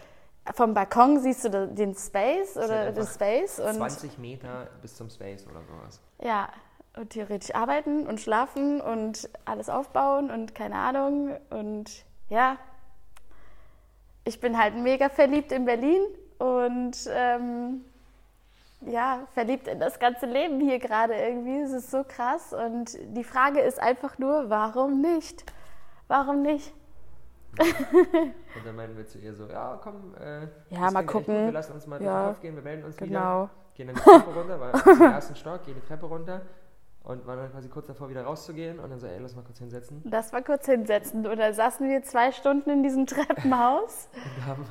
Vom 0.54 0.74
Balkon 0.74 1.19
siehst 1.19 1.45
du 1.45 1.68
den 1.68 1.95
Space 1.95 2.57
oder 2.57 2.78
halt 2.80 2.98
den 2.98 3.07
Space. 3.07 3.60
Und 3.60 3.75
20 3.75 4.18
Meter 4.18 4.68
bis 4.81 4.95
zum 4.95 5.10
Space 5.10 5.45
oder 5.48 5.62
sowas. 5.62 6.01
Ja, 6.22 6.50
und 6.98 7.12
theoretisch 7.12 7.56
arbeiten 7.56 8.06
und 8.06 8.19
schlafen 8.19 8.81
und 8.81 9.30
alles 9.45 9.69
aufbauen 9.69 10.30
und 10.30 10.54
keine 10.54 10.75
Ahnung. 10.75 11.36
Und 11.50 12.06
ja, 12.30 12.57
ich 14.25 14.40
bin 14.40 14.57
halt 14.57 14.75
mega 14.75 15.10
verliebt 15.10 15.51
in 15.51 15.66
Berlin 15.66 16.01
und 16.40 16.98
ähm, 17.10 17.86
ja, 18.81 19.28
verliebt 19.34 19.68
in 19.68 19.80
das 19.80 20.00
ganze 20.00 20.25
Leben 20.25 20.60
hier 20.60 20.80
gerade 20.80 21.16
irgendwie. 21.16 21.60
Es 21.60 21.72
ist 21.72 21.90
so 21.90 22.04
krass. 22.04 22.54
Und 22.54 22.98
die 23.16 23.24
Frage 23.24 23.62
ist 23.62 23.80
einfach 23.80 24.18
nur, 24.19 24.50
warum 24.50 25.01
nicht? 25.01 25.45
Warum 26.07 26.41
nicht? 26.41 26.73
und 27.59 28.65
dann 28.65 28.75
meinen 28.75 28.97
wir 28.97 29.05
zu 29.05 29.19
ihr 29.19 29.33
so, 29.33 29.45
ja, 29.47 29.79
komm, 29.81 30.15
äh, 30.19 30.47
ja, 30.69 30.89
mal 30.89 31.05
gucken. 31.05 31.45
wir 31.45 31.51
lassen 31.51 31.73
uns 31.73 31.85
mal 31.85 32.01
ja, 32.01 32.31
aufgehen, 32.31 32.55
wir 32.55 32.63
melden 32.63 32.83
uns 32.83 32.97
genau. 32.97 33.44
wieder, 33.44 33.50
gehen 33.75 33.88
dann 33.88 33.95
die 33.95 34.01
Treppe 34.01 34.33
runter, 34.33 34.59
weil 34.59 34.95
im 34.95 35.01
ersten 35.01 35.35
Stock, 35.35 35.63
gehen 35.63 35.75
die 35.75 35.88
Treppe 35.88 36.07
runter 36.07 36.41
und 37.03 37.27
waren 37.27 37.38
dann 37.38 37.51
quasi 37.51 37.67
kurz 37.67 37.88
davor, 37.88 38.09
wieder 38.09 38.23
rauszugehen 38.23 38.79
und 38.79 38.89
dann 38.89 39.00
so, 39.00 39.07
ey, 39.07 39.19
lass 39.19 39.35
mal 39.35 39.44
kurz 39.44 39.59
hinsetzen. 39.59 40.01
Das 40.05 40.31
war 40.31 40.41
kurz 40.41 40.65
hinsetzen. 40.65 41.27
Oder 41.27 41.53
saßen 41.53 41.88
wir 41.89 42.01
zwei 42.03 42.31
Stunden 42.31 42.69
in 42.69 42.81
diesem 42.81 43.06
Treppenhaus. 43.06 44.07
und 44.38 44.45
haben, 44.45 44.65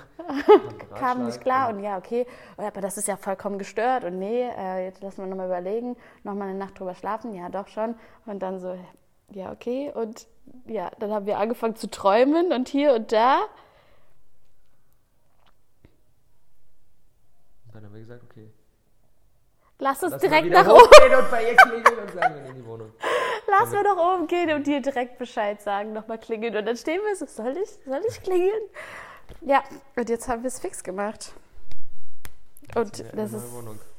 Kam 0.94 1.26
nicht 1.26 1.42
klar 1.42 1.68
und, 1.68 1.76
und 1.76 1.84
ja, 1.84 1.98
okay, 1.98 2.26
aber 2.56 2.80
das 2.80 2.96
ist 2.96 3.06
ja 3.06 3.16
vollkommen 3.16 3.58
gestört 3.58 4.04
und 4.04 4.18
nee, 4.18 4.48
äh, 4.48 4.84
jetzt 4.84 5.02
lassen 5.02 5.18
wir 5.18 5.26
nochmal 5.26 5.46
überlegen, 5.46 5.96
nochmal 6.24 6.48
eine 6.48 6.58
Nacht 6.58 6.80
drüber 6.80 6.94
schlafen, 6.94 7.34
ja 7.34 7.50
doch 7.50 7.68
schon. 7.68 7.96
Und 8.24 8.42
dann 8.42 8.58
so, 8.60 8.78
ja, 9.34 9.52
okay. 9.52 9.90
Und 9.94 10.26
ja, 10.66 10.90
dann 10.98 11.12
haben 11.12 11.26
wir 11.26 11.38
angefangen 11.38 11.76
zu 11.76 11.90
träumen 11.90 12.52
und 12.52 12.68
hier 12.68 12.94
und 12.94 13.12
da. 13.12 13.42
Und 17.66 17.74
dann 17.74 17.84
haben 17.84 17.94
wir 17.94 18.00
gesagt, 18.00 18.22
okay. 18.24 18.50
Lass 19.78 20.02
uns 20.02 20.12
Lass 20.12 20.20
direkt 20.20 20.50
nach 20.50 20.68
oben 20.68 20.90
gehen 21.00 21.18
und 21.18 21.30
bei 21.30 21.50
ihr 21.50 21.56
klingeln 21.56 21.98
und 21.98 22.12
sagen, 22.12 22.34
wir 22.36 22.50
in 22.50 22.54
die 22.54 22.66
Wohnung. 22.66 22.92
Lass 23.48 23.72
wir 23.72 23.82
doch 23.82 23.96
oben 23.96 24.28
gehen 24.28 24.52
und 24.52 24.66
dir 24.66 24.80
direkt 24.80 25.18
Bescheid 25.18 25.60
sagen, 25.60 25.92
nochmal 25.92 26.18
klingeln. 26.18 26.56
Und 26.56 26.64
dann 26.66 26.76
stehen 26.76 27.00
wir 27.04 27.16
so, 27.16 27.26
soll 27.26 27.56
ich, 27.56 27.70
soll 27.84 28.00
ich 28.08 28.22
klingeln? 28.22 28.62
Ja, 29.40 29.64
und 29.96 30.08
jetzt 30.08 30.28
haben 30.28 30.42
wir 30.42 30.48
es 30.48 30.60
fix 30.60 30.84
gemacht. 30.84 31.32
Und 32.76 33.04
das 33.14 33.32
ist, 33.32 33.46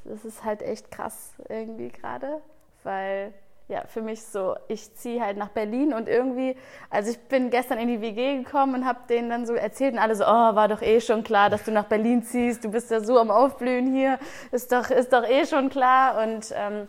das 0.06 0.26
ist 0.26 0.44
halt 0.44 0.62
echt 0.62 0.90
krass 0.90 1.34
irgendwie 1.50 1.90
gerade, 1.90 2.42
weil 2.84 3.34
ja, 3.70 3.84
für 3.88 4.02
mich 4.02 4.24
so, 4.24 4.56
ich 4.68 4.94
ziehe 4.96 5.22
halt 5.22 5.38
nach 5.38 5.50
Berlin 5.50 5.94
und 5.94 6.10
irgendwie, 6.10 6.56
also 6.90 7.12
ich 7.12 7.20
bin 7.28 7.50
gestern 7.50 7.80
in 7.80 7.88
die 7.88 8.02
WG 8.02 8.44
gekommen 8.44 8.76
und 8.76 8.86
habe 8.86 9.00
denen 9.10 9.30
dann 9.30 9.46
so 9.46 9.54
erzählt 9.54 9.94
und 9.94 10.00
alle 10.00 10.16
so, 10.16 10.26
oh, 10.26 10.28
war 10.28 10.68
doch 10.68 10.82
eh 10.82 11.00
schon 11.00 11.24
klar, 11.24 11.50
dass 11.50 11.64
du 11.64 11.72
nach 11.72 11.86
Berlin 11.86 12.24
ziehst, 12.24 12.64
du 12.64 12.70
bist 12.70 12.92
ja 12.92 13.00
so 13.00 13.18
am 13.18 13.32
Aufblühen 13.32 13.94
hier, 13.94 14.20
ist 14.52 14.72
doch, 14.72 14.90
ist 14.90 15.14
doch 15.14 15.24
eh 15.28 15.46
schon 15.46 15.70
klar. 15.70 16.22
Und 16.22 16.54
ähm, 16.56 16.88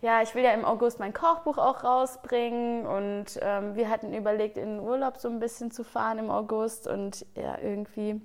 ja, 0.00 0.22
ich 0.22 0.34
will 0.34 0.42
ja 0.42 0.52
im 0.52 0.64
August 0.64 0.98
mein 0.98 1.12
Kochbuch 1.12 1.58
auch 1.58 1.84
rausbringen 1.84 2.86
und 2.86 3.38
ähm, 3.40 3.74
wir 3.74 3.88
hatten 3.88 4.12
überlegt, 4.12 4.56
in 4.56 4.76
den 4.76 4.80
Urlaub 4.80 5.18
so 5.18 5.28
ein 5.28 5.38
bisschen 5.40 5.70
zu 5.70 5.84
fahren 5.84 6.18
im 6.18 6.30
August 6.30 6.88
und 6.88 7.26
ja, 7.36 7.58
irgendwie 7.62 8.20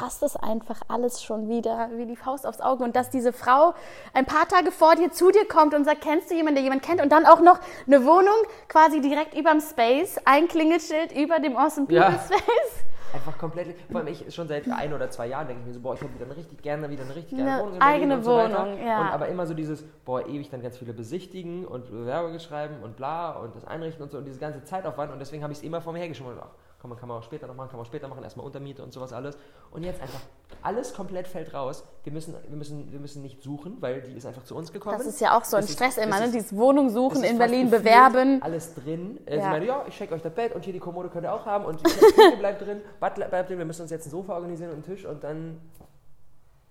passt 0.00 0.22
es 0.22 0.34
einfach 0.34 0.80
alles 0.88 1.22
schon 1.22 1.50
wieder 1.50 1.90
wie 1.94 2.06
die 2.06 2.16
Faust 2.16 2.46
aufs 2.46 2.62
Auge. 2.62 2.84
Und 2.84 2.96
dass 2.96 3.10
diese 3.10 3.34
Frau 3.34 3.74
ein 4.14 4.24
paar 4.24 4.48
Tage 4.48 4.72
vor 4.72 4.96
dir 4.96 5.12
zu 5.12 5.30
dir 5.30 5.46
kommt 5.46 5.74
und 5.74 5.84
sagt, 5.84 6.00
kennst 6.00 6.30
du 6.30 6.34
jemanden, 6.34 6.54
der 6.54 6.64
jemanden 6.64 6.84
kennt? 6.84 7.02
Und 7.02 7.12
dann 7.12 7.26
auch 7.26 7.40
noch 7.40 7.58
eine 7.86 8.06
Wohnung 8.06 8.34
quasi 8.68 9.02
direkt 9.02 9.34
überm 9.34 9.60
Space, 9.60 10.18
ein 10.24 10.48
Klingelschild 10.48 11.12
über 11.12 11.38
dem 11.38 11.54
Awesome 11.54 11.86
People 11.86 11.96
ja. 11.98 12.12
Space. 12.12 12.84
Einfach 13.12 13.36
komplett, 13.36 13.74
vor 13.90 14.00
allem 14.00 14.08
ich 14.08 14.32
schon 14.32 14.46
seit 14.48 14.70
ein 14.70 14.94
oder 14.94 15.10
zwei 15.10 15.26
Jahren 15.26 15.48
denke 15.48 15.62
ich 15.62 15.66
mir 15.66 15.74
so, 15.74 15.80
boah, 15.80 15.94
ich 15.94 16.00
habe 16.00 16.14
wieder 16.14 16.24
eine 16.24 16.36
richtig 16.36 16.62
gerne 16.62 16.88
wieder 16.88 17.02
eine 17.02 17.16
richtig 17.16 17.36
geile 17.36 17.50
eine 17.50 17.62
Wohnung. 17.64 17.80
Eigene 17.82 18.22
so 18.22 18.30
Wohnung, 18.30 18.86
ja. 18.86 19.00
Und 19.00 19.06
aber 19.08 19.28
immer 19.28 19.46
so 19.46 19.52
dieses, 19.52 19.82
boah, 20.04 20.24
ewig 20.26 20.48
dann 20.48 20.62
ganz 20.62 20.78
viele 20.78 20.92
besichtigen 20.92 21.66
und 21.66 21.90
Bewerbungen 21.90 22.38
schreiben 22.38 22.76
und 22.82 22.96
bla 22.96 23.32
und 23.32 23.54
das 23.56 23.66
einrichten 23.66 24.02
und 24.04 24.12
so 24.12 24.18
und 24.18 24.24
diese 24.26 24.38
ganze 24.38 24.62
Zeitaufwand 24.62 25.12
und 25.12 25.18
deswegen 25.18 25.42
habe 25.42 25.52
ich 25.52 25.58
es 25.58 25.64
immer 25.64 25.80
vor 25.80 25.92
mir 25.92 25.98
hergeschoben 25.98 26.34
und 26.34 26.40
auch, 26.40 26.54
man, 26.88 26.98
kann 26.98 27.08
man 27.08 27.18
auch 27.18 27.22
später 27.22 27.46
noch 27.46 27.54
machen, 27.54 27.68
kann 27.68 27.76
man 27.76 27.84
auch 27.84 27.90
später 27.90 28.08
machen, 28.08 28.22
erstmal 28.22 28.46
Untermiete 28.46 28.82
und 28.82 28.90
sowas 28.92 29.12
alles. 29.12 29.36
Und 29.70 29.82
jetzt 29.82 30.00
einfach 30.00 30.20
alles 30.62 30.94
komplett 30.94 31.28
fällt 31.28 31.52
raus. 31.52 31.84
Wir 32.04 32.12
müssen, 32.12 32.34
wir 32.48 32.56
müssen, 32.56 32.90
wir 32.90 32.98
müssen 32.98 33.20
nicht 33.20 33.42
suchen, 33.42 33.76
weil 33.80 34.00
die 34.00 34.12
ist 34.14 34.24
einfach 34.24 34.44
zu 34.44 34.56
uns 34.56 34.72
gekommen. 34.72 34.96
Das 34.96 35.06
ist 35.06 35.20
ja 35.20 35.36
auch 35.36 35.44
so 35.44 35.56
ein 35.56 35.62
das 35.62 35.72
Stress 35.72 35.98
ist, 35.98 36.04
immer, 36.04 36.18
ne? 36.20 36.30
Dieses 36.30 36.56
Wohnung 36.56 36.88
suchen 36.88 37.22
in 37.22 37.36
Berlin, 37.36 37.70
bewerben. 37.70 38.42
Alles 38.42 38.74
drin. 38.74 39.20
Äh, 39.26 39.36
ja. 39.36 39.42
Sie 39.42 39.48
meinte, 39.48 39.66
ja, 39.66 39.84
ich 39.86 39.94
schenke 39.94 40.14
euch 40.14 40.22
das 40.22 40.32
Bett 40.32 40.54
und 40.54 40.64
hier 40.64 40.72
die 40.72 40.78
Kommode 40.78 41.10
könnt 41.10 41.24
ihr 41.24 41.34
auch 41.34 41.44
haben 41.44 41.66
und 41.66 41.80
die 41.80 41.84
Küche 41.84 42.36
bleibt 42.38 42.62
drin, 42.62 42.80
Bad 42.98 43.14
bleibt 43.16 43.50
drin, 43.50 43.58
wir 43.58 43.66
müssen 43.66 43.82
uns 43.82 43.90
jetzt 43.90 44.06
ein 44.06 44.10
Sofa 44.10 44.34
organisieren 44.34 44.70
und 44.70 44.76
einen 44.76 44.84
Tisch 44.84 45.04
und 45.04 45.22
dann 45.22 45.60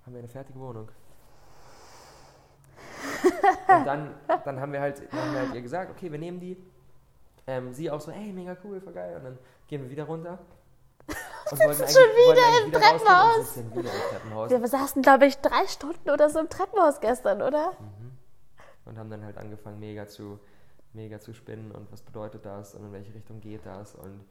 haben 0.05 0.13
wir 0.13 0.19
eine 0.19 0.27
fertige 0.27 0.59
Wohnung. 0.59 0.89
und 3.67 3.85
dann, 3.85 4.15
dann 4.43 4.59
haben 4.59 4.73
wir 4.73 4.81
halt, 4.81 5.01
haben 5.11 5.33
wir 5.33 5.39
halt 5.41 5.53
ihr 5.53 5.61
gesagt, 5.61 5.91
okay, 5.91 6.11
wir 6.11 6.19
nehmen 6.19 6.39
die. 6.39 6.57
Ähm, 7.47 7.73
sie 7.73 7.89
auch 7.89 8.01
so, 8.01 8.11
hey, 8.11 8.31
mega 8.31 8.55
cool, 8.63 8.79
voll 8.79 8.93
geil. 8.93 9.15
Und 9.17 9.23
dann 9.23 9.37
gehen 9.69 9.83
wir 9.83 9.89
wieder 9.89 10.03
runter. 10.03 10.39
Und 11.51 11.59
wollten 11.59 11.87
schon 11.87 12.01
wieder 12.03 12.65
im 12.65 12.71
Treppenhaus. 12.71 13.57
Wieder 13.57 13.93
im 13.93 14.09
Treppenhaus. 14.09 14.49
Wir 14.49 14.67
saßen, 14.67 15.01
glaube 15.01 15.25
ich, 15.27 15.37
drei 15.37 15.65
Stunden 15.67 16.09
oder 16.09 16.29
so 16.29 16.39
im 16.39 16.49
Treppenhaus 16.49 16.99
gestern, 16.99 17.41
oder? 17.41 17.71
Mhm. 17.79 18.17
Und 18.85 18.97
haben 18.97 19.09
dann 19.09 19.23
halt 19.23 19.37
angefangen, 19.37 19.79
mega 19.79 20.07
zu, 20.07 20.39
mega 20.93 21.19
zu 21.19 21.33
spinnen 21.33 21.71
und 21.71 21.91
was 21.91 22.01
bedeutet 22.01 22.45
das 22.45 22.75
und 22.75 22.85
in 22.85 22.91
welche 22.91 23.13
Richtung 23.13 23.39
geht 23.39 23.65
das 23.65 23.95
und 23.95 24.25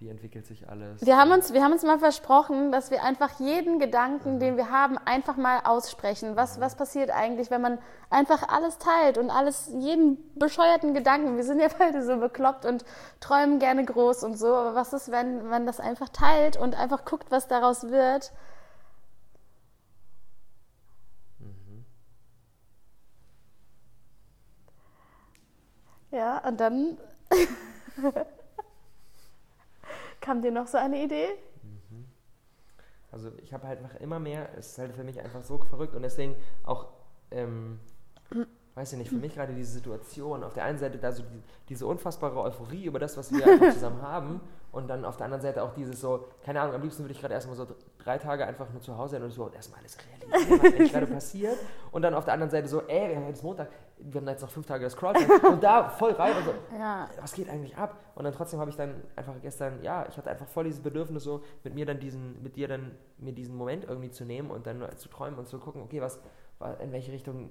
wie 0.00 0.08
entwickelt 0.08 0.46
sich 0.46 0.66
alles. 0.66 1.04
Wir 1.04 1.18
haben, 1.18 1.30
uns, 1.30 1.52
wir 1.52 1.62
haben 1.62 1.72
uns 1.72 1.82
mal 1.82 1.98
versprochen, 1.98 2.72
dass 2.72 2.90
wir 2.90 3.02
einfach 3.04 3.38
jeden 3.38 3.78
Gedanken, 3.78 4.40
den 4.40 4.56
wir 4.56 4.70
haben, 4.70 4.96
einfach 4.96 5.36
mal 5.36 5.60
aussprechen. 5.64 6.36
Was, 6.36 6.58
was 6.58 6.74
passiert 6.74 7.10
eigentlich, 7.10 7.50
wenn 7.50 7.60
man 7.60 7.78
einfach 8.08 8.48
alles 8.48 8.78
teilt 8.78 9.18
und 9.18 9.28
alles, 9.28 9.70
jeden 9.78 10.16
bescheuerten 10.38 10.94
Gedanken. 10.94 11.36
Wir 11.36 11.44
sind 11.44 11.60
ja 11.60 11.68
beide 11.78 12.02
so 12.02 12.16
bekloppt 12.16 12.64
und 12.64 12.86
träumen 13.20 13.58
gerne 13.58 13.84
groß 13.84 14.24
und 14.24 14.38
so. 14.38 14.46
Aber 14.46 14.74
was 14.74 14.94
ist, 14.94 15.10
wenn 15.10 15.46
man 15.46 15.66
das 15.66 15.80
einfach 15.80 16.08
teilt 16.08 16.56
und 16.56 16.74
einfach 16.74 17.04
guckt, 17.04 17.30
was 17.30 17.46
daraus 17.46 17.90
wird? 17.90 18.32
Mhm. 21.38 21.84
Ja, 26.10 26.38
und 26.48 26.58
dann 26.58 26.96
Kam 30.20 30.42
dir 30.42 30.50
noch 30.50 30.66
so 30.66 30.78
eine 30.78 31.02
Idee? 31.02 31.28
Mhm. 31.62 32.06
Also 33.10 33.30
ich 33.42 33.52
habe 33.52 33.66
halt 33.66 33.82
noch 33.82 33.94
immer 33.96 34.18
mehr, 34.18 34.48
es 34.56 34.72
ist 34.72 34.78
halt 34.78 34.94
für 34.94 35.04
mich 35.04 35.20
einfach 35.20 35.42
so 35.42 35.58
verrückt 35.58 35.94
und 35.94 36.02
deswegen 36.02 36.36
auch, 36.64 36.88
ähm, 37.30 37.80
weiß 38.74 38.92
ich 38.92 38.98
nicht, 38.98 39.10
für 39.10 39.16
mich 39.16 39.34
gerade 39.34 39.54
diese 39.54 39.72
Situation, 39.72 40.44
auf 40.44 40.54
der 40.54 40.64
einen 40.64 40.78
Seite 40.78 40.98
da 40.98 41.10
so 41.10 41.22
die, 41.22 41.42
diese 41.68 41.86
unfassbare 41.86 42.40
Euphorie 42.40 42.84
über 42.84 42.98
das, 42.98 43.16
was 43.16 43.32
wir 43.32 43.72
zusammen 43.72 44.02
haben 44.02 44.40
und 44.72 44.88
dann 44.88 45.04
auf 45.04 45.16
der 45.16 45.24
anderen 45.24 45.42
Seite 45.42 45.62
auch 45.62 45.74
dieses 45.74 46.00
so, 46.00 46.28
keine 46.44 46.60
Ahnung, 46.60 46.74
am 46.74 46.82
liebsten 46.82 47.02
würde 47.02 47.12
ich 47.12 47.20
gerade 47.20 47.34
erstmal 47.34 47.56
so 47.56 47.66
drei 48.04 48.18
Tage 48.18 48.46
einfach 48.46 48.70
nur 48.70 48.80
zu 48.80 48.96
Hause 48.96 49.12
sein 49.12 49.22
und 49.22 49.30
so 49.30 49.50
erstmal 49.50 49.80
alles 49.80 49.96
realisieren, 49.98 50.60
was 50.62 50.74
eigentlich 50.74 50.92
gerade 50.92 51.06
passiert. 51.18 51.56
Und 51.92 52.02
dann 52.02 52.14
auf 52.14 52.24
der 52.24 52.34
anderen 52.34 52.50
Seite 52.50 52.68
so, 52.68 52.82
ey, 52.82 53.10
wir 53.10 53.16
haben 53.16 53.26
jetzt 53.28 53.42
Montag, 53.42 53.68
wir 53.98 54.20
haben 54.20 54.28
jetzt 54.28 54.42
noch 54.42 54.50
fünf 54.50 54.66
Tage 54.66 54.84
das 54.84 54.96
Crawl 54.96 55.14
und 55.50 55.62
da 55.62 55.88
voll 55.88 56.12
rein 56.12 56.36
und 56.36 56.44
so, 56.44 56.54
ja. 56.78 57.08
was 57.20 57.32
geht 57.32 57.48
eigentlich 57.48 57.76
ab? 57.76 57.96
Und 58.14 58.24
dann 58.24 58.32
trotzdem 58.32 58.60
habe 58.60 58.70
ich 58.70 58.76
dann 58.76 59.02
einfach 59.16 59.34
gestern, 59.42 59.82
ja, 59.82 60.06
ich 60.08 60.16
hatte 60.16 60.30
einfach 60.30 60.48
voll 60.48 60.64
dieses 60.64 60.80
Bedürfnis 60.80 61.24
so, 61.24 61.42
mit 61.64 61.74
mir 61.74 61.86
dann 61.86 62.00
diesen, 62.00 62.42
mit 62.42 62.56
dir 62.56 62.68
dann, 62.68 62.92
mir 63.18 63.32
diesen 63.32 63.56
Moment 63.56 63.84
irgendwie 63.84 64.10
zu 64.10 64.24
nehmen 64.24 64.50
und 64.50 64.66
dann 64.66 64.84
zu 64.96 65.08
träumen 65.08 65.38
und 65.38 65.48
zu 65.48 65.58
gucken, 65.58 65.82
okay, 65.82 66.00
was, 66.00 66.18
in 66.82 66.92
welche 66.92 67.12
Richtung 67.12 67.50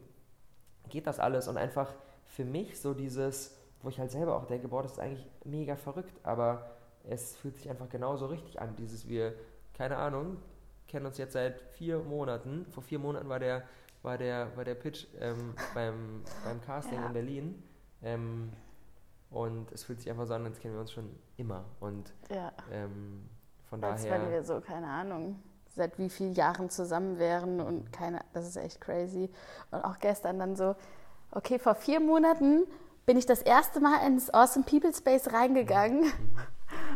geht 0.90 1.08
das 1.08 1.20
alles? 1.20 1.48
Und 1.48 1.58
einfach 1.58 1.94
für 2.26 2.46
mich 2.46 2.80
so 2.80 2.94
dieses, 2.94 3.58
wo 3.82 3.90
ich 3.90 4.00
halt 4.00 4.12
selber 4.12 4.36
auch 4.36 4.46
denke, 4.46 4.68
boah, 4.68 4.84
das 4.84 4.94
ist 4.94 5.00
eigentlich 5.00 5.28
mega 5.44 5.76
verrückt, 5.76 6.20
aber 6.24 6.72
es 7.04 7.36
fühlt 7.38 7.58
sich 7.58 7.70
einfach 7.70 7.90
genauso 7.90 8.28
richtig 8.28 8.62
an. 8.62 8.76
Dieses 8.76 9.08
wir, 9.08 9.34
keine 9.80 9.96
Ahnung, 9.96 10.36
kennen 10.90 11.06
uns 11.06 11.18
jetzt 11.18 11.32
seit 11.32 11.62
vier 11.72 12.00
Monaten. 12.00 12.66
Vor 12.70 12.84
vier 12.84 13.00
Monaten 13.00 13.30
war 13.30 13.40
der, 13.40 13.64
war 14.02 14.18
der, 14.18 14.56
war 14.58 14.66
der 14.66 14.76
Pitch 14.76 15.08
ähm, 15.22 15.54
beim, 15.74 16.22
beim 16.44 16.60
Casting 16.60 17.00
ja. 17.00 17.08
in 17.08 17.14
Berlin. 17.14 17.64
Ähm, 18.04 18.52
und 19.30 19.72
es 19.72 19.86
fühlt 19.86 20.02
sich 20.02 20.10
einfach 20.12 20.28
so 20.28 20.34
an, 20.34 20.44
als 20.46 20.60
kennen 20.60 20.74
wir 20.74 20.82
uns 20.82 20.92
schon 20.92 21.10
immer. 21.38 21.64
Und 21.80 22.14
ja. 22.30 22.52
ähm, 22.74 23.30
von 23.70 23.82
als 23.82 24.02
daher. 24.02 24.16
Als 24.16 24.24
wenn 24.24 24.32
wir 24.32 24.44
so, 24.44 24.60
keine 24.60 24.88
Ahnung, 24.88 25.42
seit 25.70 25.98
wie 25.98 26.10
vielen 26.10 26.34
Jahren 26.34 26.70
zusammen 26.70 27.18
wären 27.18 27.62
und 27.62 27.94
keine, 27.94 28.20
das 28.34 28.46
ist 28.46 28.58
echt 28.58 28.82
crazy. 28.82 29.30
Und 29.72 29.86
auch 29.86 30.00
gestern 30.00 30.40
dann 30.40 30.58
so, 30.58 30.76
okay, 31.32 31.58
vor 31.58 31.76
vier 31.76 32.02
Monaten 32.02 32.66
bin 33.06 33.16
ich 33.16 33.26
das 33.26 33.42
erste 33.42 33.80
Mal 33.80 34.06
ins 34.06 34.30
Awesome 34.34 34.66
People 34.66 34.94
Space 34.94 35.32
reingegangen. 35.32 36.02
Mhm. 36.02 36.38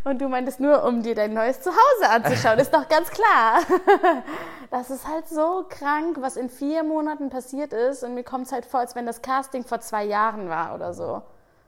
Und 0.04 0.22
du 0.22 0.28
meintest 0.28 0.60
nur, 0.60 0.84
um 0.84 1.02
dir 1.02 1.16
dein 1.16 1.34
neues 1.34 1.62
Zuhause 1.62 2.10
anzuschauen. 2.10 2.60
ist 2.60 2.74
doch 2.74 2.88
ganz 2.88 3.10
klar. 3.10 3.62
Das 4.70 4.90
ist 4.90 5.08
halt 5.08 5.28
so 5.28 5.66
krank, 5.70 6.18
was 6.20 6.36
in 6.36 6.50
vier 6.50 6.84
Monaten 6.84 7.30
passiert 7.30 7.74
ist. 7.74 8.04
Und 8.04 8.16
mir 8.16 8.24
kommt 8.24 8.48
es 8.48 8.52
halt 8.52 8.66
vor, 8.66 8.80
als 8.80 8.96
wenn 8.96 9.06
das 9.06 9.22
Casting 9.22 9.64
vor 9.64 9.82
zwei 9.82 10.04
Jahren 10.04 10.50
war 10.50 10.74
oder 10.74 10.96
so. 10.96 11.22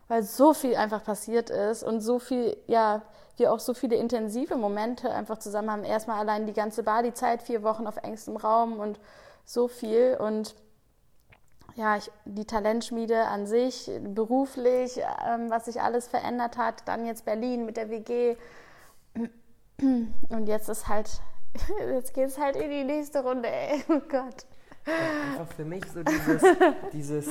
Weil 0.08 0.24
so 0.24 0.56
viel 0.56 0.76
einfach 0.76 1.04
passiert 1.04 1.52
ist 1.52 1.84
und 1.84 2.02
so 2.02 2.18
viel, 2.18 2.58
ja, 2.66 3.04
wir 3.38 3.54
auch 3.54 3.60
so 3.60 3.76
viele 3.76 3.96
intensive 3.96 4.56
Momente 4.56 5.12
einfach 5.12 5.38
zusammen 5.38 5.70
haben. 5.70 5.84
Erstmal 5.84 6.18
allein 6.18 6.48
die 6.48 6.54
ganze 6.54 6.82
Bali-Zeit, 6.82 7.44
vier 7.44 7.62
Wochen 7.62 7.86
auf 7.86 7.98
engstem 7.98 8.38
Raum 8.38 8.80
und 8.80 9.00
so 9.46 9.68
viel. 9.68 10.18
Und 10.20 10.56
ja, 11.76 11.98
ich, 11.98 12.10
die 12.24 12.46
Talentschmiede 12.46 13.26
an 13.26 13.46
sich, 13.46 13.92
beruflich, 14.02 15.00
ähm, 15.28 15.50
was 15.50 15.66
sich 15.66 15.82
alles 15.82 16.08
verändert 16.08 16.58
hat, 16.58 16.88
dann 16.88 17.06
jetzt 17.06 17.26
Berlin 17.26 17.66
mit 17.66 17.78
der 17.78 17.90
WG. 17.90 18.38
Und 19.82 20.48
jetzt 20.48 20.70
ist 20.70 20.88
halt, 20.88 21.10
jetzt 21.90 22.14
geht 22.14 22.30
es 22.30 22.40
halt 22.40 22.56
in 22.56 22.70
die 22.70 22.86
nächste 22.86 23.24
Runde, 23.24 23.50
ey. 23.50 23.84
Oh 23.90 24.00
Gott. 24.10 24.46
Ja, 24.88 25.42
einfach 25.42 25.54
für 25.54 25.66
mich 25.66 25.84
so 25.92 26.04
dieses. 26.04 26.42
dieses 26.94 27.26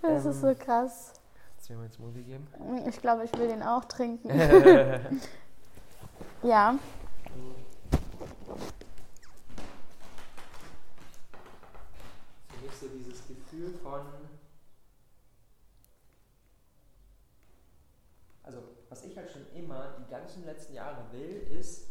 das 0.00 0.24
ähm, 0.24 0.30
ist 0.30 0.40
so 0.40 0.48
ähm, 0.48 0.58
krass. 0.58 1.12
Willst 1.56 1.68
du 1.68 1.72
mir 1.74 1.78
mal 1.78 1.84
einen 1.84 1.92
Smoothie 1.92 2.22
geben? 2.22 2.46
Ich 2.88 3.00
glaube, 3.02 3.24
ich 3.24 3.36
will 3.36 3.48
den 3.48 3.62
auch 3.62 3.84
trinken. 3.84 4.30
ja. 6.42 6.78
Gefühl 13.50 13.74
von, 13.82 14.00
also 18.42 18.58
was 18.88 19.04
ich 19.04 19.16
halt 19.16 19.30
schon 19.30 19.46
immer 19.54 19.96
die 19.98 20.10
ganzen 20.10 20.44
letzten 20.44 20.68
Jahre 20.80 21.04
will, 21.12 21.46
ist, 21.58 21.88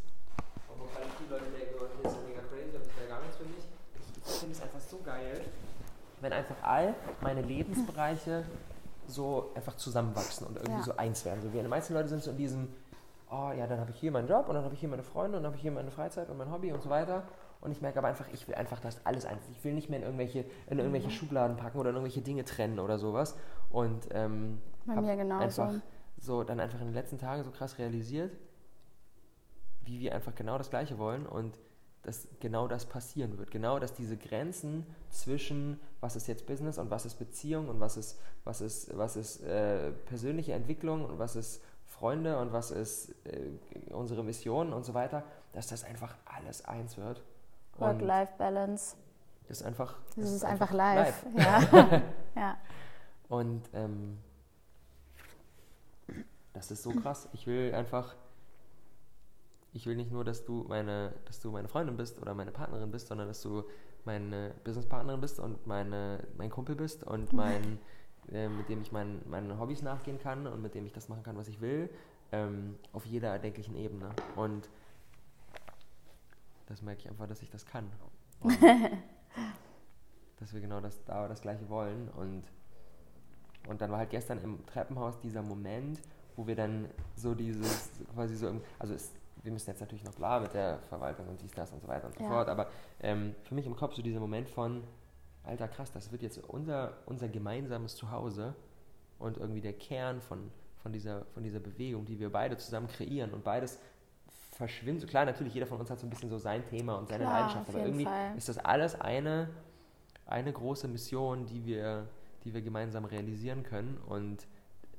obwohl 0.68 0.88
gerade 0.88 1.06
viele 1.18 1.30
Leute 1.38 1.52
denken, 1.52 1.76
oh, 1.80 1.86
das 2.02 2.14
ist 2.14 2.20
mega 2.28 2.42
crazy, 2.42 2.76
aber 2.76 2.86
das 2.86 2.98
wäre 2.98 3.08
gar 3.08 3.22
nichts 3.22 3.38
für 3.38 3.46
mich. 3.46 3.66
Ich, 4.26 4.34
finde 4.40 4.56
es 4.56 4.62
einfach 4.62 4.80
so 4.80 5.00
geil, 5.04 5.42
wenn 6.22 6.34
einfach 6.34 6.56
all 6.62 6.96
meine 7.22 7.42
Lebensbereiche 7.42 8.44
so 9.08 9.52
einfach 9.56 9.76
zusammenwachsen 9.76 10.48
und 10.48 10.58
irgendwie 10.58 10.80
ja. 10.80 10.84
so 10.84 10.98
eins 10.98 11.26
werden. 11.26 11.42
So 11.42 11.54
wie 11.54 11.60
die 11.60 11.68
meisten 11.68 11.94
Leute 11.94 12.10
sind 12.10 12.22
so 12.22 12.32
in 12.32 12.38
diesem, 12.38 12.68
oh 13.32 13.52
ja, 13.58 13.66
dann 13.66 13.80
habe 13.80 13.92
ich 13.92 14.00
hier 14.00 14.12
meinen 14.12 14.28
Job 14.28 14.48
und 14.50 14.56
dann 14.56 14.64
habe 14.64 14.74
ich 14.74 14.80
hier 14.80 14.90
meine 14.90 15.04
Freunde 15.04 15.38
und 15.38 15.44
dann 15.44 15.52
habe 15.52 15.56
ich 15.56 15.62
hier 15.62 15.72
meine 15.72 15.92
Freizeit 15.92 16.30
und 16.30 16.38
mein 16.38 16.52
Hobby 16.52 16.72
und 16.72 16.82
so 16.82 16.90
weiter. 16.90 17.24
Und 17.62 17.72
ich 17.72 17.82
merke 17.82 18.00
aber 18.00 18.08
einfach, 18.08 18.26
ich 18.32 18.48
will 18.48 18.56
einfach 18.56 18.80
das 18.80 19.06
alles 19.06 19.26
eins. 19.26 19.42
Ich 19.52 19.64
will 19.64 19.74
nicht 19.74 19.90
mehr 19.90 20.00
in 20.00 20.06
irgendwelche, 20.06 20.46
in 20.70 20.80
irgendwelche 20.80 21.08
mhm. 21.08 21.12
Schubladen 21.12 21.58
packen 21.58 21.78
oder 21.78 21.90
in 21.90 21.96
irgendwelche 21.96 22.22
Dinge 22.22 22.46
trennen 22.46 22.80
oder 22.80 22.98
sowas. 22.98 23.36
Und 23.70 24.08
ähm, 24.12 24.62
Bei 24.86 24.96
mir 24.96 25.16
genauso. 25.16 25.64
einfach 25.64 25.82
so 26.18 26.44
dann 26.44 26.60
einfach 26.60 26.80
in 26.80 26.88
den 26.88 26.94
letzten 26.94 27.18
Tagen 27.18 27.44
so 27.44 27.52
krass 27.52 27.78
realisiert, 27.78 28.32
wie 29.90 30.00
wir 30.00 30.14
einfach 30.16 30.36
genau 30.36 30.58
das 30.58 30.70
Gleiche 30.70 30.98
wollen 30.98 31.26
und 31.26 31.58
dass 32.04 32.28
genau 32.40 32.68
das 32.68 32.86
passieren 32.86 33.38
wird. 33.38 33.52
Genau, 33.52 33.80
dass 33.80 33.94
diese 33.94 34.16
Grenzen 34.16 34.86
zwischen 35.10 35.80
was 36.00 36.16
ist 36.16 36.28
jetzt 36.28 36.46
Business 36.46 36.78
und 36.78 36.90
was 36.92 37.06
ist 37.06 37.16
Beziehung 37.16 37.68
und 37.68 37.80
was 37.80 37.98
ist, 37.98 38.20
was 38.46 38.62
ist, 38.62 38.96
was 38.98 39.18
ist 39.18 39.44
äh, 39.44 39.92
persönliche 40.06 40.54
Entwicklung 40.54 41.04
und 41.06 41.20
was 41.20 41.36
ist 41.36 41.62
Freunde 41.86 42.40
und 42.40 42.54
was 42.54 42.72
ist 42.72 43.10
äh, 43.26 43.50
unsere 43.94 44.24
Mission 44.24 44.72
und 44.72 44.86
so 44.86 44.94
weiter, 44.94 45.24
dass 45.52 45.68
das 45.68 45.84
einfach 45.84 46.16
alles 46.26 46.64
eins 46.64 46.98
wird. 46.98 47.22
Work-Life-Balance. 47.78 48.96
Das 49.48 49.62
ist 49.62 49.66
einfach. 49.66 49.96
Das, 50.16 50.26
das 50.26 50.32
ist, 50.32 50.46
einfach, 50.46 50.72
live. 50.72 51.26
live. 51.34 51.72
Ja. 51.74 52.02
ja. 52.36 52.58
Und 53.28 53.68
ähm, 53.74 54.20
das 56.54 56.72
ist 56.72 56.84
so 56.84 56.92
krass. 56.92 57.28
Ich 57.34 57.48
will 57.48 57.74
einfach. 57.74 58.16
Ich 59.74 59.86
will 59.86 59.96
nicht 59.96 60.12
nur, 60.12 60.24
dass 60.24 60.46
du 60.46 60.66
meine, 60.68 61.14
dass 61.26 61.40
du 61.40 61.52
meine 61.52 61.68
Freundin 61.68 61.96
bist 61.96 62.20
oder 62.22 62.34
meine 62.34 62.52
Partnerin 62.52 62.92
bist, 62.92 63.08
sondern 63.08 63.28
dass 63.28 63.42
du 63.42 63.64
meine 64.06 64.56
Businesspartnerin 64.64 65.22
bist 65.22 65.40
und 65.40 65.68
meine, 65.68 66.28
mein 66.38 66.50
Kumpel 66.50 66.76
bist 66.76 67.04
und 67.04 67.34
mein, 67.34 67.80
äh, 68.32 68.50
mit 68.50 68.70
dem 68.70 68.82
ich 68.82 68.92
mein, 68.92 69.22
meinen 69.30 69.60
Hobbys 69.60 69.82
nachgehen 69.82 70.20
kann 70.20 70.48
und 70.48 70.62
mit 70.62 70.74
dem 70.74 70.86
ich 70.86 70.94
das 70.94 71.10
machen 71.10 71.24
kann, 71.24 71.38
was 71.38 71.48
ich 71.48 71.62
will, 71.62 71.90
ähm, 72.32 72.78
auf 72.94 73.06
jeder 73.06 73.30
erdenklichen 73.30 73.76
Ebene. 73.76 74.10
Und 74.36 74.70
das 76.68 76.82
merke 76.82 77.02
ich 77.02 77.10
einfach, 77.10 77.28
dass 77.28 77.42
ich 77.42 77.50
das 77.50 77.66
kann. 77.66 77.90
dass 80.40 80.54
wir 80.54 80.62
genau 80.62 80.80
das, 80.80 81.04
da 81.06 81.28
das 81.28 81.42
Gleiche 81.42 81.68
wollen. 81.70 82.10
Und, 82.10 82.44
und 83.68 83.82
dann 83.82 83.92
war 83.92 84.00
halt 84.00 84.10
gestern 84.10 84.40
im 84.40 84.66
Treppenhaus 84.66 85.20
dieser 85.20 85.42
Moment, 85.42 86.00
wo 86.36 86.48
wir 86.48 86.56
dann 86.56 86.90
so 87.16 87.36
dieses, 87.36 87.92
quasi 88.14 88.36
so, 88.36 88.48
im, 88.48 88.62
also 88.78 88.94
es, 88.94 89.12
wir 89.44 89.52
müssen 89.52 89.70
jetzt 89.70 89.80
natürlich 89.80 90.04
noch 90.04 90.16
klar 90.16 90.40
mit 90.40 90.54
der 90.54 90.80
Verwaltung 90.90 91.28
und 91.28 91.42
dies, 91.42 91.52
das 91.52 91.72
und 91.72 91.82
so 91.82 91.88
weiter 91.88 92.08
und 92.08 92.16
so 92.16 92.24
ja. 92.24 92.30
fort, 92.30 92.50
aber 92.50 92.68
ähm, 93.02 93.36
für 93.44 93.56
mich 93.56 93.66
im 93.66 93.76
Kopf 93.76 93.94
so 93.96 94.02
dieser 94.02 94.20
Moment 94.20 94.50
von, 94.50 94.84
alter 95.44 95.68
krass, 95.68 95.92
das 95.92 96.12
wird 96.12 96.22
jetzt 96.22 96.38
unser, 96.48 96.94
unser 97.06 97.30
gemeinsames 97.30 97.96
Zuhause 97.96 98.56
und 99.18 99.38
irgendwie 99.38 99.62
der 99.62 99.74
Kern 99.74 100.22
von, 100.22 100.52
von, 100.82 100.92
dieser, 100.92 101.26
von 101.34 101.44
dieser 101.44 101.60
Bewegung, 101.60 102.06
die 102.06 102.20
wir 102.20 102.32
beide 102.32 102.58
zusammen 102.58 102.88
kreieren 102.88 103.32
und 103.34 103.44
beides 103.44 103.80
verschwimmt. 104.52 105.02
So 105.02 105.08
klar, 105.08 105.26
natürlich, 105.26 105.54
jeder 105.54 105.66
von 105.66 105.80
uns 105.80 105.90
hat 105.90 106.00
so 106.00 106.06
ein 106.06 106.10
bisschen 106.10 106.30
so 106.30 106.38
sein 106.38 106.66
Thema 106.66 106.98
und 106.98 107.08
seine 107.08 107.24
klar, 107.24 107.40
Leidenschaft, 107.40 107.70
aber 107.70 107.80
irgendwie 107.80 108.06
Fall. 108.06 108.36
ist 108.38 108.50
das 108.50 108.58
alles 108.58 109.00
eine, 109.00 109.50
eine 110.26 110.52
große 110.52 110.88
Mission, 110.88 111.46
die 111.46 111.66
wir, 111.66 112.08
die 112.44 112.54
wir 112.54 112.62
gemeinsam 112.62 113.06
realisieren 113.06 113.64
können. 113.64 113.98
Und 114.06 114.48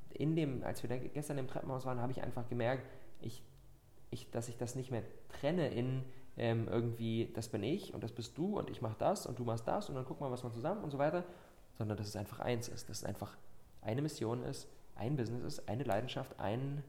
in 0.09 0.35
dem, 0.35 0.63
als 0.63 0.83
wir 0.83 0.97
gestern 0.97 1.37
im 1.37 1.47
Treppenhaus 1.47 1.85
waren, 1.85 2.01
habe 2.01 2.11
ich 2.11 2.23
einfach 2.23 2.47
gemerkt, 2.49 2.87
ich, 3.21 3.43
ich, 4.11 4.29
dass 4.31 4.47
ich 4.49 4.57
das 4.57 4.75
nicht 4.75 4.91
mehr 4.91 5.03
trenne 5.29 5.67
in 5.69 6.03
ähm, 6.37 6.67
irgendwie, 6.69 7.31
das 7.33 7.49
bin 7.49 7.63
ich 7.63 7.93
und 7.93 8.03
das 8.03 8.11
bist 8.11 8.37
du 8.37 8.57
und 8.57 8.69
ich 8.69 8.81
mache 8.81 8.95
das 8.99 9.25
und 9.25 9.37
du 9.39 9.43
machst 9.43 9.67
das 9.67 9.89
und 9.89 9.95
dann 9.95 10.05
gucken 10.05 10.25
wir, 10.25 10.31
was 10.31 10.43
wir 10.43 10.51
zusammen 10.51 10.83
und 10.83 10.91
so 10.91 10.97
weiter, 10.97 11.23
sondern 11.77 11.97
dass 11.97 12.07
es 12.07 12.15
einfach 12.15 12.39
eins 12.39 12.67
ist, 12.69 12.89
dass 12.89 12.99
es 12.99 13.03
einfach 13.03 13.35
eine 13.81 14.01
Mission 14.01 14.43
ist, 14.43 14.67
ein 14.95 15.15
Business 15.17 15.43
ist, 15.43 15.67
eine 15.69 15.83
Leidenschaft, 15.83 16.39
ein 16.39 16.83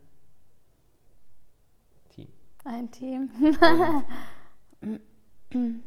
Team. 2.11 2.29
Ein 2.65 2.91
Team. 2.91 3.31
Und, 4.81 5.01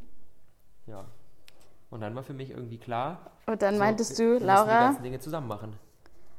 ja. 0.88 1.06
Und 1.89 2.01
dann 2.01 2.15
war 2.15 2.24
für 2.24 2.34
mich 2.34 2.50
irgendwie 2.50 2.77
klar. 2.77 3.32
Und 3.46 3.62
dann 3.62 3.75
so, 3.75 3.80
meintest 3.80 4.18
wir- 4.20 4.39
du, 4.39 4.46
Laura, 4.46 4.63
die 4.63 4.70
ganzen 4.86 5.04
Dinge 5.04 5.20
zusammen 5.20 5.48
machen. 5.48 5.77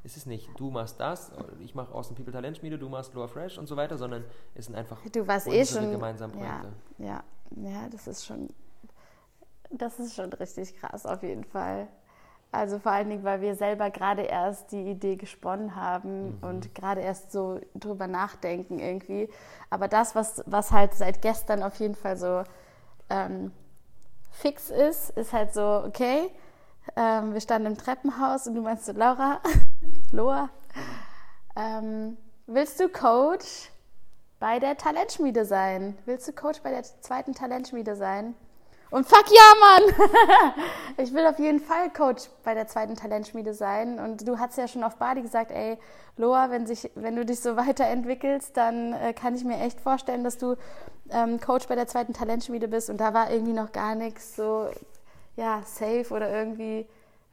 Es 0.06 0.16
ist 0.16 0.28
nicht, 0.28 0.48
du 0.60 0.70
machst 0.70 1.00
das, 1.00 1.32
ich 1.58 1.74
mache 1.74 1.92
aus 1.92 2.06
dem 2.06 2.14
People 2.14 2.32
Talent 2.32 2.56
Schmiede, 2.58 2.78
du 2.78 2.88
machst 2.88 3.12
Lower 3.14 3.26
Fresh 3.26 3.58
und 3.58 3.66
so 3.66 3.76
weiter, 3.76 3.98
sondern 3.98 4.24
es 4.54 4.66
sind 4.66 4.76
einfach 4.76 4.98
du 5.10 5.26
warst 5.26 5.48
eh 5.48 5.58
unsere 5.58 5.82
schon. 5.82 5.90
gemeinsamen 5.90 6.32
ja, 6.38 6.60
Projekte. 6.60 6.72
ja, 6.98 7.24
ja, 7.70 7.88
das 7.90 8.06
ist 8.06 8.24
schon. 8.24 8.48
Das 9.70 9.98
ist 9.98 10.14
schon 10.14 10.32
richtig 10.32 10.78
krass, 10.78 11.04
auf 11.06 11.24
jeden 11.24 11.42
Fall. 11.42 11.88
Also 12.52 12.78
vor 12.78 12.92
allen 12.92 13.10
Dingen, 13.10 13.24
weil 13.24 13.40
wir 13.40 13.56
selber 13.56 13.90
gerade 13.90 14.22
erst 14.22 14.70
die 14.70 14.84
Idee 14.92 15.16
gesponnen 15.16 15.74
haben 15.74 16.36
Mhm. 16.36 16.38
und 16.42 16.74
gerade 16.76 17.00
erst 17.00 17.32
so 17.32 17.58
drüber 17.74 18.06
nachdenken 18.06 18.78
irgendwie. 18.78 19.28
Aber 19.70 19.88
das, 19.88 20.14
was, 20.14 20.40
was 20.46 20.70
halt 20.70 20.94
seit 20.94 21.20
gestern 21.20 21.64
auf 21.64 21.74
jeden 21.80 21.96
Fall 21.96 22.16
so 22.16 22.44
ähm, 23.10 23.50
fix 24.30 24.70
ist, 24.70 25.10
ist 25.18 25.32
halt 25.32 25.52
so, 25.52 25.82
okay, 25.84 26.30
ähm, 26.94 27.32
wir 27.34 27.40
standen 27.40 27.66
im 27.72 27.76
Treppenhaus 27.76 28.46
und 28.46 28.54
du 28.54 28.62
meinst 28.62 28.86
so, 28.86 28.92
Laura, 28.92 29.40
Loa, 30.12 30.50
ähm, 31.56 32.16
willst 32.46 32.80
du 32.80 32.88
Coach 32.88 33.70
bei 34.38 34.58
der 34.58 34.76
Talentschmiede 34.76 35.44
sein? 35.44 35.96
Willst 36.04 36.28
du 36.28 36.32
Coach 36.32 36.60
bei 36.62 36.70
der 36.70 36.82
zweiten 36.82 37.34
Talentschmiede 37.34 37.96
sein? 37.96 38.34
Und 38.90 39.06
fuck 39.06 39.24
ja, 39.28 39.52
Mann! 39.60 40.54
ich 41.04 41.12
will 41.12 41.26
auf 41.26 41.38
jeden 41.38 41.60
Fall 41.60 41.90
Coach 41.90 42.28
bei 42.44 42.54
der 42.54 42.68
zweiten 42.68 42.94
Talentschmiede 42.94 43.52
sein. 43.52 43.98
Und 43.98 44.26
du 44.28 44.38
hast 44.38 44.56
ja 44.58 44.68
schon 44.68 44.84
auf 44.84 44.96
Bali 44.96 45.22
gesagt, 45.22 45.50
ey, 45.50 45.76
Loa, 46.16 46.50
wenn, 46.50 46.66
sich, 46.66 46.90
wenn 46.94 47.16
du 47.16 47.24
dich 47.24 47.40
so 47.40 47.56
weiterentwickelst, 47.56 48.56
dann 48.56 48.92
äh, 48.92 49.12
kann 49.12 49.34
ich 49.34 49.44
mir 49.44 49.58
echt 49.58 49.80
vorstellen, 49.80 50.22
dass 50.22 50.38
du 50.38 50.54
ähm, 51.10 51.40
Coach 51.40 51.66
bei 51.66 51.74
der 51.74 51.88
zweiten 51.88 52.12
Talentschmiede 52.12 52.68
bist. 52.68 52.88
Und 52.88 52.98
da 52.98 53.12
war 53.12 53.30
irgendwie 53.30 53.52
noch 53.52 53.72
gar 53.72 53.96
nichts 53.96 54.36
so, 54.36 54.68
ja, 55.34 55.62
safe 55.64 56.06
oder 56.10 56.30
irgendwie, 56.30 56.86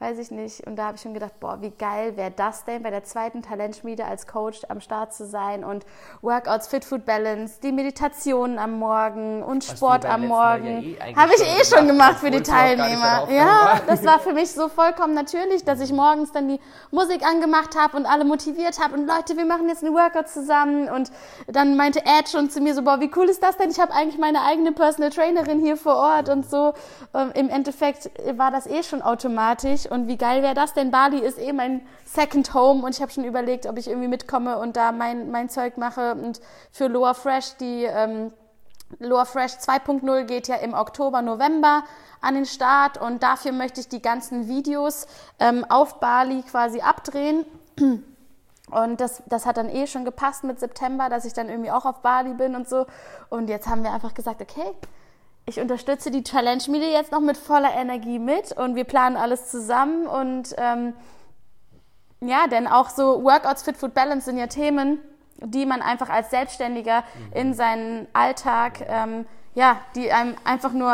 weiß 0.03 0.19
ich 0.19 0.31
nicht. 0.31 0.67
Und 0.67 0.75
da 0.75 0.87
habe 0.87 0.97
ich 0.97 1.01
schon 1.01 1.13
gedacht, 1.13 1.39
boah, 1.39 1.61
wie 1.61 1.71
geil 1.71 2.17
wäre 2.17 2.31
das 2.31 2.65
denn, 2.65 2.83
bei 2.83 2.89
der 2.89 3.03
zweiten 3.05 3.41
Talentschmiede 3.41 4.03
als 4.03 4.27
Coach 4.27 4.61
am 4.67 4.81
Start 4.81 5.13
zu 5.13 5.25
sein 5.25 5.63
und 5.63 5.85
Workouts, 6.21 6.67
Fit 6.67 6.83
Food 6.83 7.05
Balance, 7.05 7.59
die 7.63 7.71
Meditationen 7.71 8.59
am 8.59 8.79
Morgen 8.79 9.41
und 9.43 9.67
Was 9.67 9.77
Sport 9.77 10.05
am 10.05 10.27
Mal 10.27 10.63
ja 10.63 10.71
Morgen. 10.71 10.83
eh 10.83 11.15
Habe 11.15 11.31
ich 11.35 11.41
eh 11.41 11.63
schon 11.63 11.87
gemacht, 11.87 11.93
gemacht 11.93 12.19
für 12.19 12.31
die 12.31 12.41
Teilnehmer. 12.41 13.29
Ja, 13.31 13.79
das 13.87 14.03
war 14.03 14.19
für 14.19 14.33
mich 14.33 14.51
so 14.51 14.67
vollkommen 14.67 15.13
natürlich, 15.13 15.63
dass 15.63 15.79
ich 15.79 15.93
morgens 15.93 16.33
dann 16.33 16.49
die 16.49 16.59
Musik 16.91 17.25
angemacht 17.25 17.77
habe 17.77 17.95
und 17.95 18.05
alle 18.05 18.25
motiviert 18.25 18.83
habe 18.83 18.95
und 18.95 19.07
Leute, 19.07 19.37
wir 19.37 19.45
machen 19.45 19.69
jetzt 19.69 19.85
einen 19.85 19.95
Workout 19.95 20.27
zusammen 20.27 20.89
und 20.89 21.11
dann 21.47 21.77
meinte 21.77 21.99
Ed 21.99 22.27
schon 22.29 22.49
zu 22.49 22.59
mir 22.59 22.75
so, 22.75 22.81
boah, 22.81 22.99
wie 22.99 23.09
cool 23.15 23.29
ist 23.29 23.41
das 23.41 23.55
denn? 23.55 23.69
Ich 23.69 23.79
habe 23.79 23.93
eigentlich 23.93 24.17
meine 24.17 24.41
eigene 24.41 24.73
Personal 24.73 25.11
Trainerin 25.11 25.61
hier 25.61 25.77
vor 25.77 25.95
Ort 25.95 26.27
und 26.27 26.49
so. 26.49 26.73
Ähm, 27.13 27.31
Im 27.35 27.49
Endeffekt 27.49 28.11
war 28.37 28.51
das 28.51 28.67
eh 28.67 28.83
schon 28.83 29.01
automatisch 29.01 29.85
und 29.93 30.07
wie 30.07 30.17
geil 30.17 30.41
wäre 30.41 30.55
das 30.55 30.73
denn? 30.73 30.89
Bali 30.89 31.19
ist 31.19 31.37
eh 31.37 31.53
mein 31.53 31.81
Second 32.03 32.55
Home 32.55 32.83
und 32.83 32.95
ich 32.95 33.01
habe 33.01 33.11
schon 33.11 33.25
überlegt, 33.25 33.67
ob 33.67 33.77
ich 33.77 33.87
irgendwie 33.87 34.07
mitkomme 34.07 34.57
und 34.57 34.75
da 34.75 34.91
mein, 34.91 35.29
mein 35.29 35.49
Zeug 35.49 35.77
mache 35.77 36.15
und 36.15 36.41
für 36.71 36.87
Loa 36.87 37.13
Fresh 37.13 37.57
die 37.57 37.83
ähm, 37.83 38.33
Loa 38.97 39.25
Fresh 39.25 39.53
2.0 39.53 40.23
geht 40.23 40.47
ja 40.47 40.55
im 40.55 40.73
Oktober, 40.73 41.21
November 41.21 41.83
an 42.21 42.33
den 42.33 42.45
Start 42.45 42.99
und 42.99 43.21
dafür 43.21 43.51
möchte 43.51 43.81
ich 43.81 43.87
die 43.87 44.01
ganzen 44.01 44.47
Videos 44.47 45.05
ähm, 45.39 45.63
auf 45.69 45.99
Bali 45.99 46.41
quasi 46.43 46.81
abdrehen. 46.81 47.45
Und 48.71 49.01
das, 49.01 49.21
das 49.27 49.45
hat 49.45 49.57
dann 49.57 49.69
eh 49.69 49.85
schon 49.85 50.05
gepasst 50.05 50.43
mit 50.43 50.59
September, 50.59 51.09
dass 51.09 51.25
ich 51.25 51.33
dann 51.33 51.49
irgendwie 51.49 51.69
auch 51.69 51.85
auf 51.85 51.99
Bali 51.99 52.33
bin 52.33 52.55
und 52.55 52.67
so. 52.67 52.87
Und 53.29 53.49
jetzt 53.49 53.67
haben 53.67 53.83
wir 53.83 53.91
einfach 53.91 54.15
gesagt, 54.15 54.41
okay, 54.41 54.73
ich 55.45 55.59
unterstütze 55.59 56.09
die 56.09 56.23
Challenge-Schmiede 56.23 56.89
jetzt 56.89 57.11
noch 57.11 57.19
mit 57.19 57.37
voller 57.37 57.73
Energie 57.73 58.19
mit 58.19 58.51
und 58.53 58.75
wir 58.75 58.85
planen 58.85 59.17
alles 59.17 59.49
zusammen. 59.49 60.07
Und 60.07 60.55
ähm, 60.57 60.93
ja, 62.21 62.47
denn 62.47 62.67
auch 62.67 62.89
so 62.89 63.23
Workouts, 63.23 63.63
Fit 63.63 63.75
Food 63.75 63.93
Balance 63.93 64.25
sind 64.25 64.37
ja 64.37 64.47
Themen, 64.47 64.99
die 65.39 65.65
man 65.65 65.81
einfach 65.81 66.09
als 66.09 66.29
Selbstständiger 66.29 67.03
in 67.33 67.53
seinen 67.53 68.07
Alltag, 68.13 68.85
ähm, 68.87 69.25
ja, 69.53 69.81
die 69.95 70.11
einem 70.11 70.35
einfach 70.45 70.71
nur 70.71 70.93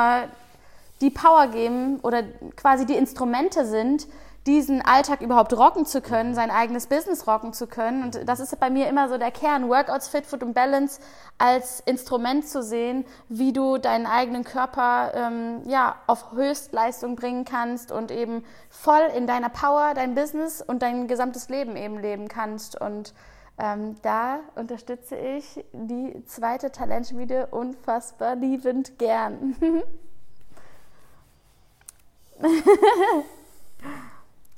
die 1.02 1.12
Power 1.12 1.48
geben 1.48 2.00
oder 2.02 2.24
quasi 2.56 2.86
die 2.86 2.96
Instrumente 2.96 3.66
sind, 3.66 4.08
diesen 4.48 4.82
Alltag 4.82 5.22
überhaupt 5.22 5.54
rocken 5.54 5.86
zu 5.86 6.02
können, 6.02 6.34
sein 6.34 6.50
eigenes 6.50 6.88
Business 6.88 7.28
rocken 7.28 7.54
zu 7.54 7.68
können. 7.68 8.04
Und 8.04 8.28
das 8.28 8.40
ist 8.40 8.58
bei 8.60 8.70
mir 8.70 8.88
immer 8.88 9.10
so 9.10 9.18
der 9.18 9.32
Kern, 9.32 9.70
Workouts, 9.70 10.08
Fit, 10.08 10.26
Food 10.26 10.44
und 10.44 10.54
Balance 10.54 11.02
als 11.38 11.82
Instrument 11.82 12.48
zu 12.48 12.64
sehen, 12.64 13.06
wie 13.28 13.54
du 13.54 13.78
deinen 13.78 14.06
eigenen 14.06 14.44
Körper 14.44 15.12
ähm, 15.14 15.62
ja, 15.66 15.96
auf 16.08 16.32
Höchstleistung 16.32 17.16
bringen 17.16 17.46
kannst 17.46 17.92
und 17.92 18.12
eben 18.12 18.44
voll 18.70 19.02
in 19.16 19.28
deiner 19.28 19.50
Power 19.50 19.94
dein 19.94 20.16
Business 20.16 20.62
und 20.62 20.82
dein 20.82 21.08
gesamtes 21.08 21.50
Leben 21.50 21.76
eben 21.76 22.00
leben 22.00 22.28
kannst. 22.28 22.80
Und 22.80 23.14
ähm, 23.58 23.98
da 24.02 24.40
unterstütze 24.56 25.18
ich 25.18 25.66
die 25.74 26.24
zweite 26.26 26.72
Talentschmiede 26.72 27.48
unfassbar 27.48 28.36
liebend 28.36 28.98
gern. 28.98 29.56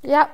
ja. 0.01 0.29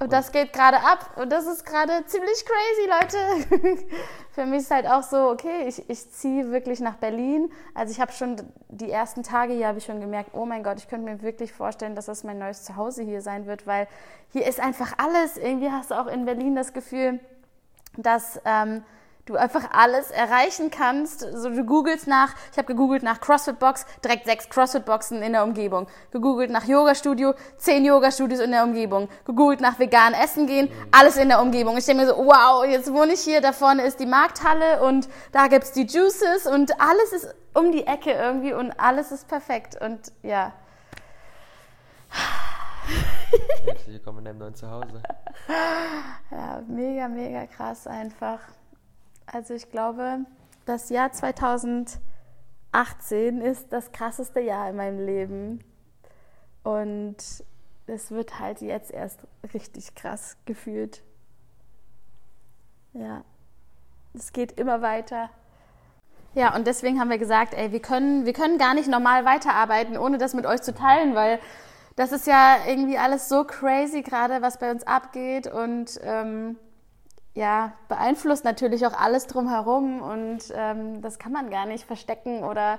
Und 0.00 0.12
das 0.12 0.32
geht 0.32 0.52
gerade 0.52 0.78
ab. 0.78 1.10
Und 1.16 1.30
das 1.30 1.46
ist 1.46 1.64
gerade 1.64 2.04
ziemlich 2.06 2.44
crazy, 2.44 2.88
Leute. 2.88 3.78
Für 4.32 4.46
mich 4.46 4.62
ist 4.62 4.70
halt 4.70 4.86
auch 4.86 5.02
so, 5.02 5.28
okay, 5.28 5.66
ich, 5.68 5.88
ich 5.88 6.10
ziehe 6.10 6.50
wirklich 6.50 6.80
nach 6.80 6.96
Berlin. 6.96 7.52
Also 7.74 7.92
ich 7.92 8.00
habe 8.00 8.10
schon 8.10 8.36
die 8.68 8.90
ersten 8.90 9.22
Tage 9.22 9.52
hier 9.52 9.68
habe 9.68 9.78
ich 9.78 9.84
schon 9.84 10.00
gemerkt, 10.00 10.30
oh 10.32 10.44
mein 10.44 10.64
Gott, 10.64 10.78
ich 10.78 10.88
könnte 10.88 11.04
mir 11.04 11.22
wirklich 11.22 11.52
vorstellen, 11.52 11.94
dass 11.94 12.06
das 12.06 12.24
mein 12.24 12.38
neues 12.38 12.64
Zuhause 12.64 13.02
hier 13.02 13.20
sein 13.20 13.46
wird, 13.46 13.66
weil 13.66 13.86
hier 14.30 14.44
ist 14.46 14.58
einfach 14.58 14.94
alles. 14.98 15.36
Irgendwie 15.36 15.70
hast 15.70 15.90
du 15.90 16.00
auch 16.00 16.06
in 16.06 16.24
Berlin 16.24 16.56
das 16.56 16.72
Gefühl, 16.72 17.20
dass 17.96 18.40
ähm, 18.44 18.82
du 19.26 19.36
einfach 19.36 19.70
alles 19.72 20.10
erreichen 20.10 20.70
kannst. 20.70 21.20
So, 21.20 21.50
du 21.50 21.64
googelst 21.64 22.06
nach, 22.06 22.34
ich 22.50 22.58
habe 22.58 22.66
gegoogelt 22.66 23.02
nach 23.02 23.20
CrossFit 23.20 23.58
Box, 23.58 23.86
direkt 24.04 24.26
sechs 24.26 24.48
CrossFit 24.48 24.84
Boxen 24.84 25.22
in 25.22 25.32
der 25.32 25.44
Umgebung. 25.44 25.86
Gegoogelt 26.10 26.50
nach 26.50 26.64
Yoga 26.64 26.94
Studio, 26.94 27.34
zehn 27.56 27.84
Yoga 27.84 28.10
Studios 28.10 28.40
in 28.40 28.50
der 28.50 28.64
Umgebung. 28.64 29.08
Gegoogelt 29.24 29.60
nach 29.60 29.78
vegan 29.78 30.12
essen 30.12 30.46
gehen, 30.46 30.68
alles 30.90 31.16
in 31.16 31.28
der 31.28 31.40
Umgebung. 31.40 31.76
Ich 31.76 31.86
denke 31.86 32.04
mir 32.04 32.08
so, 32.08 32.16
wow, 32.16 32.64
jetzt 32.64 32.92
wohne 32.92 33.12
ich 33.12 33.20
hier, 33.20 33.40
da 33.40 33.52
vorne 33.52 33.82
ist 33.82 34.00
die 34.00 34.06
Markthalle 34.06 34.82
und 34.82 35.08
da 35.30 35.46
gibt's 35.46 35.72
die 35.72 35.86
Juices 35.86 36.46
und 36.46 36.80
alles 36.80 37.12
ist 37.12 37.34
um 37.54 37.70
die 37.70 37.86
Ecke 37.86 38.10
irgendwie 38.10 38.52
und 38.54 38.72
alles 38.80 39.12
ist 39.12 39.28
perfekt 39.28 39.80
und 39.80 40.12
ja. 40.22 40.52
Herzlich 43.64 43.94
willkommen 43.94 44.18
in 44.18 44.24
deinem 44.24 44.38
neuen 44.38 44.54
Zuhause. 44.54 45.02
Ja, 46.30 46.62
mega, 46.66 47.08
mega 47.08 47.46
krass 47.46 47.86
einfach. 47.86 48.40
Also 49.26 49.54
ich 49.54 49.70
glaube, 49.70 50.20
das 50.66 50.90
Jahr 50.90 51.12
2018 51.12 52.00
ist 53.40 53.72
das 53.72 53.92
krasseste 53.92 54.40
Jahr 54.40 54.70
in 54.70 54.76
meinem 54.76 55.04
Leben. 55.04 55.64
Und 56.62 57.16
es 57.86 58.10
wird 58.10 58.38
halt 58.38 58.60
jetzt 58.60 58.90
erst 58.90 59.26
richtig 59.54 59.94
krass 59.94 60.36
gefühlt. 60.44 61.02
Ja, 62.92 63.24
es 64.14 64.32
geht 64.32 64.58
immer 64.58 64.82
weiter. 64.82 65.30
Ja, 66.34 66.54
und 66.54 66.66
deswegen 66.66 66.98
haben 66.98 67.10
wir 67.10 67.18
gesagt, 67.18 67.52
ey, 67.54 67.72
wir 67.72 67.80
können, 67.80 68.24
wir 68.24 68.32
können 68.32 68.56
gar 68.58 68.74
nicht 68.74 68.88
normal 68.88 69.24
weiterarbeiten, 69.24 69.98
ohne 69.98 70.18
das 70.18 70.32
mit 70.32 70.46
euch 70.46 70.62
zu 70.62 70.74
teilen, 70.74 71.14
weil 71.14 71.38
das 71.96 72.12
ist 72.12 72.26
ja 72.26 72.56
irgendwie 72.66 72.96
alles 72.96 73.28
so 73.28 73.44
crazy 73.44 74.02
gerade, 74.02 74.40
was 74.40 74.58
bei 74.58 74.70
uns 74.70 74.86
abgeht 74.86 75.46
und 75.46 76.00
ähm, 76.02 76.56
ja, 77.34 77.72
beeinflusst 77.88 78.44
natürlich 78.44 78.86
auch 78.86 78.98
alles 78.98 79.26
drumherum 79.26 80.02
und 80.02 80.40
ähm, 80.54 81.00
das 81.00 81.18
kann 81.18 81.32
man 81.32 81.50
gar 81.50 81.66
nicht 81.66 81.84
verstecken 81.84 82.44
oder 82.44 82.78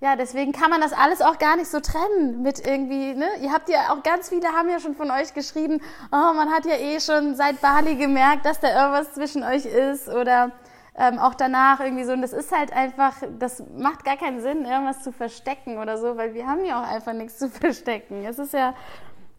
ja, 0.00 0.16
deswegen 0.16 0.50
kann 0.50 0.68
man 0.68 0.80
das 0.80 0.92
alles 0.92 1.22
auch 1.22 1.38
gar 1.38 1.54
nicht 1.54 1.70
so 1.70 1.78
trennen 1.78 2.42
mit 2.42 2.58
irgendwie, 2.66 3.14
ne? 3.14 3.28
Ihr 3.40 3.52
habt 3.52 3.68
ja 3.68 3.92
auch 3.92 4.02
ganz 4.02 4.30
viele 4.30 4.48
haben 4.48 4.68
ja 4.68 4.80
schon 4.80 4.96
von 4.96 5.12
euch 5.12 5.32
geschrieben, 5.32 5.80
oh, 6.10 6.34
man 6.34 6.50
hat 6.50 6.64
ja 6.64 6.74
eh 6.74 6.98
schon 6.98 7.36
seit 7.36 7.60
Bali 7.60 7.94
gemerkt, 7.94 8.44
dass 8.44 8.58
da 8.58 8.68
irgendwas 8.68 9.14
zwischen 9.14 9.44
euch 9.44 9.64
ist 9.64 10.08
oder 10.08 10.50
ähm, 10.96 11.20
auch 11.20 11.34
danach 11.34 11.78
irgendwie 11.78 12.02
so. 12.02 12.12
Und 12.12 12.22
das 12.22 12.32
ist 12.32 12.50
halt 12.50 12.72
einfach, 12.72 13.14
das 13.38 13.62
macht 13.76 14.04
gar 14.04 14.16
keinen 14.16 14.40
Sinn, 14.40 14.64
irgendwas 14.64 15.04
zu 15.04 15.12
verstecken 15.12 15.78
oder 15.78 15.96
so, 15.96 16.16
weil 16.16 16.34
wir 16.34 16.48
haben 16.48 16.64
ja 16.64 16.82
auch 16.82 16.88
einfach 16.88 17.12
nichts 17.12 17.38
zu 17.38 17.48
verstecken. 17.50 18.24
Es 18.24 18.40
ist 18.40 18.54
ja, 18.54 18.74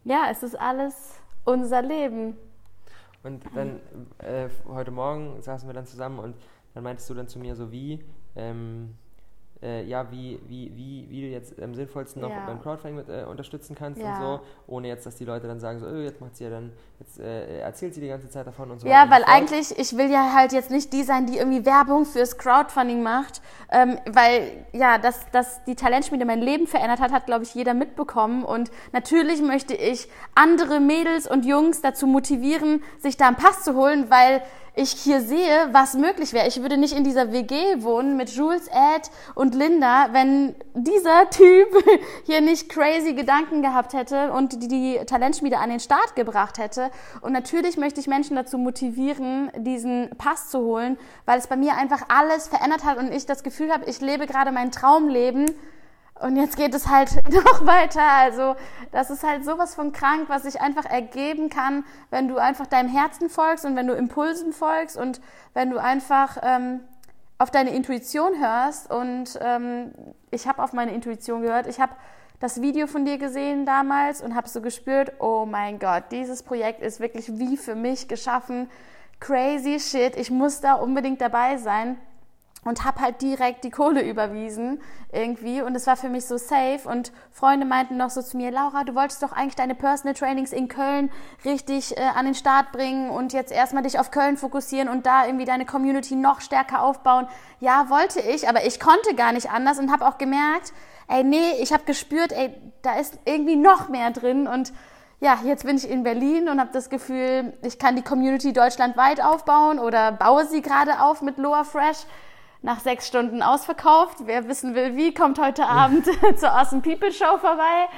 ja, 0.04 0.30
es 0.30 0.42
ist 0.42 0.58
alles 0.58 0.94
unser 1.44 1.82
Leben. 1.82 2.38
Und 3.24 3.42
dann 3.54 3.80
äh, 4.18 4.48
heute 4.66 4.90
Morgen 4.90 5.40
saßen 5.42 5.68
wir 5.68 5.72
dann 5.72 5.86
zusammen 5.86 6.18
und 6.18 6.36
dann 6.74 6.84
meintest 6.84 7.08
du 7.08 7.14
dann 7.14 7.26
zu 7.26 7.38
mir 7.38 7.56
so 7.56 7.72
wie, 7.72 8.04
ähm, 8.36 8.94
äh, 9.64 9.82
ja, 9.84 10.10
wie, 10.10 10.38
wie, 10.46 10.70
wie, 10.76 11.06
wie 11.08 11.20
du 11.22 11.26
jetzt 11.28 11.60
am 11.60 11.74
sinnvollsten 11.74 12.20
noch 12.22 12.30
Ja. 12.30 12.44
beim 12.46 12.60
Crowdfunding 12.60 12.96
mit, 12.96 13.08
äh, 13.08 13.24
unterstützen 13.24 13.74
kannst 13.74 14.00
Ja. 14.02 14.08
und 14.08 14.16
so, 14.16 14.40
ohne 14.66 14.88
jetzt, 14.88 15.06
dass 15.06 15.16
die 15.16 15.24
Leute 15.24 15.46
dann 15.48 15.58
sagen, 15.60 15.80
so, 15.80 15.86
öh, 15.86 16.04
jetzt 16.04 16.20
macht 16.20 16.36
sie 16.36 16.44
ja 16.44 16.50
dann, 16.50 16.72
jetzt 17.00 17.18
äh, 17.18 17.60
erzählt 17.60 17.94
sie 17.94 18.00
die 18.00 18.08
ganze 18.08 18.28
Zeit 18.28 18.46
davon 18.46 18.70
und 18.70 18.80
so 18.80 18.86
Ja, 18.88 19.10
weil 19.10 19.22
so 19.22 19.26
eigentlich, 19.28 19.78
ich 19.78 19.96
will 19.96 20.10
ja 20.10 20.32
halt 20.34 20.52
jetzt 20.52 20.70
nicht 20.70 20.92
die 20.92 21.02
sein, 21.02 21.26
die 21.26 21.38
irgendwie 21.38 21.64
Werbung 21.64 22.04
fürs 22.04 22.36
Crowdfunding 22.38 23.02
macht, 23.02 23.40
ähm, 23.72 23.98
weil 24.10 24.66
ja, 24.72 24.98
dass, 24.98 25.28
dass 25.30 25.64
die 25.64 25.74
Talentschmiede 25.74 26.24
mein 26.24 26.40
Leben 26.40 26.66
verändert 26.66 27.00
hat, 27.00 27.10
hat, 27.12 27.26
glaube 27.26 27.44
ich, 27.44 27.54
jeder 27.54 27.74
mitbekommen. 27.74 28.44
Und 28.44 28.70
natürlich 28.92 29.40
möchte 29.42 29.74
ich 29.74 30.08
andere 30.34 30.78
Mädels 30.80 31.26
und 31.30 31.46
Jungs 31.46 31.80
dazu 31.80 32.06
motivieren, 32.06 32.82
sich 32.98 33.16
da 33.16 33.28
einen 33.28 33.36
Pass 33.36 33.62
zu 33.64 33.74
holen, 33.74 34.10
weil 34.10 34.42
ich 34.76 34.90
hier 34.90 35.20
sehe, 35.20 35.68
was 35.70 35.94
möglich 35.94 36.32
wäre. 36.32 36.48
Ich 36.48 36.60
würde 36.60 36.76
nicht 36.76 36.96
in 36.96 37.04
dieser 37.04 37.32
WG 37.32 37.54
wohnen 37.82 38.16
mit 38.16 38.30
Jules, 38.30 38.66
Ed 38.66 39.10
und 39.36 39.54
Linda, 39.54 40.08
wenn 40.12 40.56
dieser 40.74 41.30
Typ 41.30 41.68
hier 42.24 42.40
nicht 42.40 42.68
crazy 42.68 43.14
Gedanken 43.14 43.62
gehabt 43.62 43.92
hätte 43.92 44.32
und 44.32 44.62
die, 44.62 44.68
die 44.68 45.00
Talentschmiede 45.06 45.58
an 45.58 45.70
den 45.70 45.78
Start 45.78 46.16
gebracht 46.16 46.58
hätte. 46.58 46.90
Und 47.20 47.32
natürlich 47.32 47.76
möchte 47.76 48.00
ich 48.00 48.08
Menschen 48.08 48.34
dazu 48.34 48.58
motivieren, 48.58 49.50
diesen 49.56 50.10
Pass 50.18 50.50
zu 50.50 50.58
holen, 50.58 50.98
weil 51.24 51.38
es 51.38 51.46
bei 51.46 51.56
mir 51.56 51.76
einfach 51.76 52.02
alles 52.08 52.48
verändert 52.48 52.84
hat 52.84 52.98
und 52.98 53.12
ich 53.12 53.26
das 53.26 53.44
Gefühl 53.44 53.72
habe, 53.72 53.84
ich 53.84 54.00
lebe 54.00 54.26
gerade 54.26 54.50
mein 54.50 54.72
Traumleben. 54.72 55.46
Und 56.24 56.36
jetzt 56.36 56.56
geht 56.56 56.74
es 56.74 56.88
halt 56.88 57.10
noch 57.30 57.66
weiter. 57.66 58.02
Also, 58.02 58.56
das 58.92 59.10
ist 59.10 59.22
halt 59.22 59.44
sowas 59.44 59.74
von 59.74 59.92
krank, 59.92 60.24
was 60.28 60.44
sich 60.44 60.58
einfach 60.58 60.86
ergeben 60.86 61.50
kann, 61.50 61.84
wenn 62.08 62.28
du 62.28 62.38
einfach 62.38 62.66
deinem 62.66 62.88
Herzen 62.88 63.28
folgst 63.28 63.66
und 63.66 63.76
wenn 63.76 63.86
du 63.86 63.92
Impulsen 63.92 64.54
folgst 64.54 64.96
und 64.96 65.20
wenn 65.52 65.70
du 65.70 65.76
einfach 65.76 66.38
ähm, 66.42 66.80
auf 67.36 67.50
deine 67.50 67.74
Intuition 67.74 68.40
hörst. 68.40 68.90
Und 68.90 69.38
ähm, 69.42 69.92
ich 70.30 70.48
habe 70.48 70.62
auf 70.62 70.72
meine 70.72 70.94
Intuition 70.94 71.42
gehört. 71.42 71.66
Ich 71.66 71.78
habe 71.78 71.92
das 72.40 72.62
Video 72.62 72.86
von 72.86 73.04
dir 73.04 73.18
gesehen 73.18 73.66
damals 73.66 74.22
und 74.22 74.34
habe 74.34 74.48
so 74.48 74.62
gespürt, 74.62 75.12
oh 75.18 75.44
mein 75.44 75.78
Gott, 75.78 76.04
dieses 76.10 76.42
Projekt 76.42 76.80
ist 76.80 77.00
wirklich 77.00 77.38
wie 77.38 77.58
für 77.58 77.74
mich 77.74 78.08
geschaffen. 78.08 78.70
Crazy 79.20 79.78
shit, 79.78 80.16
ich 80.16 80.30
muss 80.30 80.62
da 80.62 80.72
unbedingt 80.72 81.20
dabei 81.20 81.58
sein 81.58 81.98
und 82.64 82.84
habe 82.84 83.00
halt 83.00 83.22
direkt 83.22 83.64
die 83.64 83.70
Kohle 83.70 84.02
überwiesen 84.02 84.80
irgendwie. 85.12 85.62
Und 85.62 85.74
es 85.74 85.86
war 85.86 85.96
für 85.96 86.08
mich 86.08 86.26
so 86.26 86.36
safe. 86.36 86.80
Und 86.84 87.12
Freunde 87.30 87.66
meinten 87.66 87.96
noch 87.96 88.10
so 88.10 88.22
zu 88.22 88.36
mir, 88.36 88.50
Laura, 88.50 88.84
du 88.84 88.94
wolltest 88.94 89.22
doch 89.22 89.32
eigentlich 89.32 89.56
deine 89.56 89.74
Personal 89.74 90.14
Trainings 90.14 90.52
in 90.52 90.68
Köln 90.68 91.10
richtig 91.44 91.96
äh, 91.96 92.00
an 92.14 92.24
den 92.24 92.34
Start 92.34 92.72
bringen 92.72 93.10
und 93.10 93.32
jetzt 93.32 93.52
erstmal 93.52 93.82
dich 93.82 93.98
auf 93.98 94.10
Köln 94.10 94.36
fokussieren 94.36 94.88
und 94.88 95.06
da 95.06 95.26
irgendwie 95.26 95.44
deine 95.44 95.66
Community 95.66 96.16
noch 96.16 96.40
stärker 96.40 96.82
aufbauen. 96.82 97.28
Ja, 97.60 97.90
wollte 97.90 98.20
ich, 98.20 98.48
aber 98.48 98.66
ich 98.66 98.80
konnte 98.80 99.14
gar 99.14 99.32
nicht 99.32 99.50
anders 99.50 99.78
und 99.78 99.92
habe 99.92 100.06
auch 100.06 100.18
gemerkt, 100.18 100.72
ey, 101.08 101.22
nee, 101.24 101.52
ich 101.60 101.72
habe 101.72 101.84
gespürt, 101.84 102.32
ey, 102.32 102.54
da 102.82 102.94
ist 102.98 103.18
irgendwie 103.24 103.56
noch 103.56 103.88
mehr 103.88 104.10
drin. 104.10 104.46
Und 104.46 104.72
ja, 105.20 105.38
jetzt 105.44 105.64
bin 105.64 105.76
ich 105.76 105.88
in 105.88 106.02
Berlin 106.02 106.48
und 106.48 106.60
habe 106.60 106.70
das 106.72 106.90
Gefühl, 106.90 107.54
ich 107.62 107.78
kann 107.78 107.96
die 107.96 108.02
Community 108.02 108.52
deutschlandweit 108.52 109.22
aufbauen 109.22 109.78
oder 109.78 110.12
baue 110.12 110.46
sie 110.46 110.60
gerade 110.60 111.00
auf 111.00 111.22
mit 111.22 111.38
Loa 111.38 111.64
Fresh 111.64 112.04
nach 112.64 112.80
sechs 112.80 113.06
Stunden 113.06 113.42
ausverkauft. 113.42 114.20
Wer 114.24 114.48
wissen 114.48 114.74
will, 114.74 114.96
wie, 114.96 115.12
kommt 115.12 115.38
heute 115.38 115.66
Abend 115.68 116.06
zur 116.36 116.50
Awesome 116.52 116.82
People 116.82 117.12
Show 117.12 117.36
vorbei. 117.38 117.88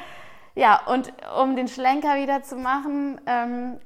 Ja, 0.54 0.80
und 0.86 1.12
um 1.40 1.54
den 1.54 1.68
Schlenker 1.68 2.16
wieder 2.16 2.42
zu 2.42 2.56
machen, 2.56 3.20
ähm, 3.26 3.78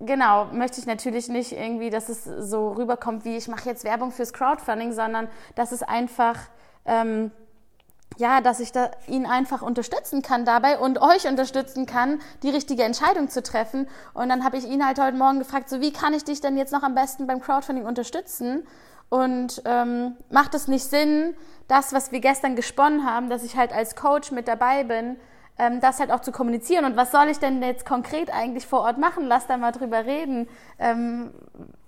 genau, 0.00 0.46
möchte 0.46 0.80
ich 0.80 0.86
natürlich 0.86 1.28
nicht 1.28 1.52
irgendwie, 1.52 1.90
dass 1.90 2.08
es 2.08 2.24
so 2.24 2.72
rüberkommt, 2.72 3.24
wie 3.24 3.36
ich 3.36 3.46
mache 3.46 3.68
jetzt 3.68 3.84
Werbung 3.84 4.10
fürs 4.10 4.32
Crowdfunding, 4.32 4.92
sondern 4.92 5.28
dass 5.54 5.70
es 5.70 5.82
einfach, 5.82 6.38
ähm, 6.86 7.30
ja, 8.16 8.40
dass 8.40 8.60
ich 8.60 8.72
da 8.72 8.90
ihn 9.06 9.26
einfach 9.26 9.62
unterstützen 9.62 10.22
kann 10.22 10.44
dabei 10.44 10.78
und 10.78 11.00
euch 11.00 11.26
unterstützen 11.26 11.86
kann, 11.86 12.20
die 12.42 12.50
richtige 12.50 12.84
Entscheidung 12.84 13.28
zu 13.28 13.42
treffen. 13.42 13.88
Und 14.12 14.28
dann 14.28 14.44
habe 14.44 14.56
ich 14.56 14.66
ihn 14.66 14.86
halt 14.86 15.00
heute 15.00 15.16
Morgen 15.16 15.38
gefragt, 15.38 15.68
so 15.68 15.80
wie 15.80 15.92
kann 15.92 16.14
ich 16.14 16.24
dich 16.24 16.40
denn 16.40 16.56
jetzt 16.56 16.72
noch 16.72 16.82
am 16.82 16.94
besten 16.94 17.26
beim 17.26 17.40
Crowdfunding 17.40 17.86
unterstützen? 17.86 18.66
Und 19.08 19.62
ähm, 19.64 20.16
macht 20.30 20.54
es 20.54 20.68
nicht 20.68 20.84
Sinn, 20.84 21.36
das, 21.68 21.92
was 21.92 22.12
wir 22.12 22.20
gestern 22.20 22.56
gesponnen 22.56 23.04
haben, 23.04 23.30
dass 23.30 23.44
ich 23.44 23.56
halt 23.56 23.72
als 23.72 23.96
Coach 23.96 24.32
mit 24.32 24.48
dabei 24.48 24.84
bin, 24.84 25.16
ähm, 25.58 25.80
das 25.80 26.00
halt 26.00 26.10
auch 26.10 26.20
zu 26.20 26.32
kommunizieren. 26.32 26.84
Und 26.84 26.96
was 26.96 27.12
soll 27.12 27.28
ich 27.28 27.38
denn 27.38 27.62
jetzt 27.62 27.86
konkret 27.86 28.32
eigentlich 28.32 28.66
vor 28.66 28.80
Ort 28.80 28.98
machen? 28.98 29.24
Lass 29.24 29.46
da 29.46 29.56
mal 29.56 29.72
drüber 29.72 30.04
reden. 30.04 30.48
Ähm, 30.78 31.32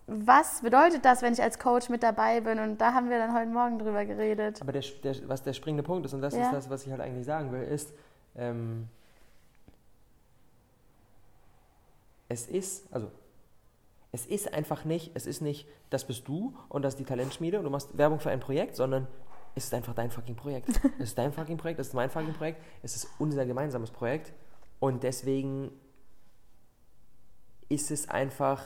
was 0.07 0.61
bedeutet 0.63 1.05
das, 1.05 1.23
wenn 1.23 1.33
ich 1.33 1.43
als 1.43 1.59
Coach 1.59 1.89
mit 1.89 2.03
dabei 2.03 2.41
bin? 2.41 2.59
Und 2.61 2.79
da 2.81 2.95
haben 2.95 3.11
wir 3.11 3.19
dann 3.19 3.35
heute 3.35 3.51
Morgen 3.51 3.79
drüber 3.79 4.05
geredet. 4.05 4.61
Aber 4.63 4.73
der, 4.73 4.83
der, 5.03 5.29
was 5.29 5.43
der 5.43 5.53
springende 5.53 5.83
Punkt 5.83 6.07
ist, 6.07 6.13
und 6.15 6.21
das 6.23 6.35
Ja. 6.35 6.43
ist 6.43 6.53
das, 6.53 6.71
was 6.71 6.85
ich 6.87 6.93
halt 6.93 7.01
eigentlich 7.01 7.27
sagen 7.27 7.51
will, 7.51 7.63
ist, 7.63 7.93
ähm, 8.37 8.89
es 12.29 12.47
ist, 12.47 12.93
also 12.93 13.11
es 14.13 14.27
ist 14.27 14.53
einfach 14.55 14.85
nicht, 14.85 15.11
es 15.15 15.27
ist 15.27 15.41
nicht, 15.41 15.67
das 15.91 16.07
bist 16.07 16.27
du 16.29 16.57
und 16.69 16.83
das 16.83 16.95
ist 16.95 17.01
die 17.01 17.05
Talentschmiede 17.05 17.59
und 17.59 17.65
du 17.65 17.71
machst 17.71 17.97
Werbung 17.99 18.21
für 18.21 18.31
ein 18.31 18.41
Projekt, 18.41 18.77
sondern 18.77 19.07
es 19.55 19.65
ist 19.65 19.75
einfach 19.75 19.95
dein 19.95 20.11
fucking 20.11 20.37
Projekt. 20.37 20.69
Es 20.99 21.09
ist 21.11 21.19
dein 21.19 21.33
fucking 21.33 21.57
Projekt, 21.57 21.81
es 21.81 21.89
ist 21.89 21.95
mein 21.95 22.11
fucking 22.11 22.35
Projekt, 22.35 22.61
es 22.83 22.95
ist 22.97 23.09
unser 23.19 23.45
gemeinsames 23.47 23.91
Projekt 23.91 24.33
und 24.81 25.03
deswegen 25.03 25.71
ist 27.69 27.91
es 27.91 28.09
einfach, 28.09 28.63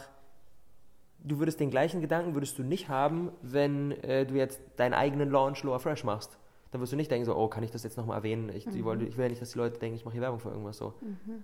du 1.24 1.38
würdest 1.38 1.60
den 1.60 1.70
gleichen 1.70 2.00
Gedanken 2.00 2.34
würdest 2.34 2.58
du 2.58 2.62
nicht 2.62 2.88
haben, 2.88 3.30
wenn 3.42 3.92
äh, 4.02 4.26
du 4.26 4.34
jetzt 4.34 4.60
deinen 4.76 4.94
eigenen 4.94 5.30
Launch 5.30 5.62
Lower 5.62 5.80
Fresh 5.80 6.04
machst. 6.04 6.38
Dann 6.70 6.80
wirst 6.80 6.92
du 6.92 6.96
nicht 6.96 7.10
denken 7.10 7.24
so, 7.24 7.36
oh, 7.36 7.48
kann 7.48 7.64
ich 7.64 7.70
das 7.70 7.82
jetzt 7.82 7.96
nochmal 7.96 8.18
erwähnen? 8.18 8.48
Ich, 8.50 8.64
die 8.64 8.84
wollen, 8.84 9.00
ich 9.00 9.16
will 9.16 9.24
ja 9.24 9.28
nicht, 9.28 9.42
dass 9.42 9.50
die 9.50 9.58
Leute 9.58 9.78
denken, 9.78 9.96
ich 9.96 10.04
mache 10.04 10.12
hier 10.12 10.22
Werbung 10.22 10.38
für 10.38 10.50
irgendwas 10.50 10.78
so. 10.78 10.94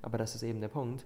Aber 0.02 0.18
das 0.18 0.36
ist 0.36 0.44
eben 0.44 0.60
der 0.60 0.68
Punkt. 0.68 1.04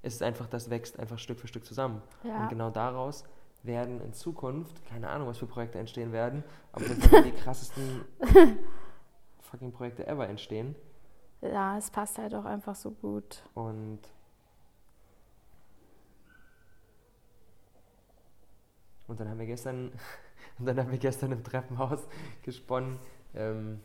Es 0.00 0.14
ist 0.14 0.22
einfach, 0.22 0.46
das 0.46 0.70
wächst 0.70 0.98
einfach 0.98 1.18
Stück 1.18 1.38
für 1.38 1.48
Stück 1.48 1.66
zusammen. 1.66 2.00
Ja. 2.24 2.42
Und 2.42 2.48
genau 2.48 2.70
daraus 2.70 3.24
werden 3.62 4.00
in 4.00 4.14
Zukunft, 4.14 4.86
keine 4.86 5.08
Ahnung, 5.08 5.28
was 5.28 5.38
für 5.38 5.46
Projekte 5.46 5.78
entstehen 5.78 6.12
werden, 6.12 6.44
aber 6.72 6.84
das 6.86 7.10
werden 7.10 7.24
die 7.24 7.32
krassesten 7.32 8.04
fucking 9.40 9.72
Projekte 9.72 10.06
ever 10.06 10.28
entstehen. 10.28 10.76
Ja, 11.42 11.76
es 11.76 11.90
passt 11.90 12.18
halt 12.18 12.34
auch 12.34 12.44
einfach 12.44 12.74
so 12.74 12.90
gut. 12.90 13.42
Und 13.54 14.00
und 19.08 19.20
dann 19.20 19.28
haben 19.28 19.38
wir 19.38 19.46
gestern 19.46 19.92
und 20.58 20.66
dann 20.66 20.78
haben 20.78 20.90
wir 20.90 20.98
gestern 20.98 21.32
im 21.32 21.44
Treppenhaus 21.44 22.00
gesponnen 22.42 22.98
ähm, 23.34 23.80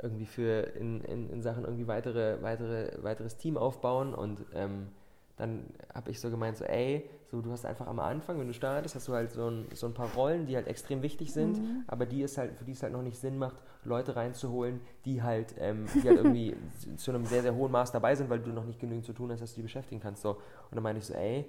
irgendwie 0.00 0.26
für 0.26 0.62
in, 0.76 1.02
in, 1.02 1.30
in 1.30 1.42
Sachen 1.42 1.64
irgendwie 1.64 1.86
weitere 1.86 2.42
weitere 2.42 3.02
weiteres 3.02 3.36
Team 3.36 3.56
aufbauen. 3.56 4.14
Und 4.14 4.44
ähm, 4.54 4.88
dann 5.36 5.64
habe 5.94 6.10
ich 6.10 6.20
so 6.20 6.30
gemeint 6.30 6.56
so 6.56 6.64
ey 6.64 7.08
so 7.30 7.40
du 7.40 7.50
hast 7.50 7.64
einfach 7.64 7.86
am 7.86 7.98
Anfang 7.98 8.38
wenn 8.38 8.46
du 8.46 8.52
startest 8.52 8.94
hast 8.94 9.08
du 9.08 9.14
halt 9.14 9.30
so 9.30 9.48
ein, 9.48 9.66
so 9.72 9.86
ein 9.86 9.94
paar 9.94 10.12
Rollen 10.14 10.46
die 10.46 10.56
halt 10.56 10.66
extrem 10.66 11.02
wichtig 11.02 11.32
sind. 11.32 11.60
Aber 11.86 12.06
die 12.06 12.22
ist 12.22 12.38
halt 12.38 12.56
für 12.56 12.64
die 12.64 12.72
es 12.72 12.82
halt 12.82 12.92
noch 12.92 13.02
nicht 13.02 13.18
Sinn 13.18 13.38
macht 13.38 13.56
Leute 13.84 14.16
reinzuholen 14.16 14.80
die 15.04 15.22
halt 15.22 15.54
ähm, 15.58 15.86
die 15.94 16.08
halt 16.08 16.18
irgendwie 16.18 16.56
zu 16.96 17.10
einem 17.10 17.24
sehr 17.24 17.42
sehr 17.42 17.54
hohen 17.54 17.72
Maß 17.72 17.92
dabei 17.92 18.14
sind 18.14 18.28
weil 18.28 18.40
du 18.40 18.50
noch 18.50 18.64
nicht 18.64 18.80
genügend 18.80 19.04
zu 19.04 19.12
tun 19.12 19.30
hast 19.30 19.40
dass 19.40 19.50
du 19.50 19.56
die 19.56 19.62
beschäftigen 19.62 20.00
kannst 20.00 20.22
so. 20.22 20.30
Und 20.32 20.74
dann 20.74 20.82
meinte 20.82 20.98
ich 20.98 21.06
so 21.06 21.14
ey 21.14 21.46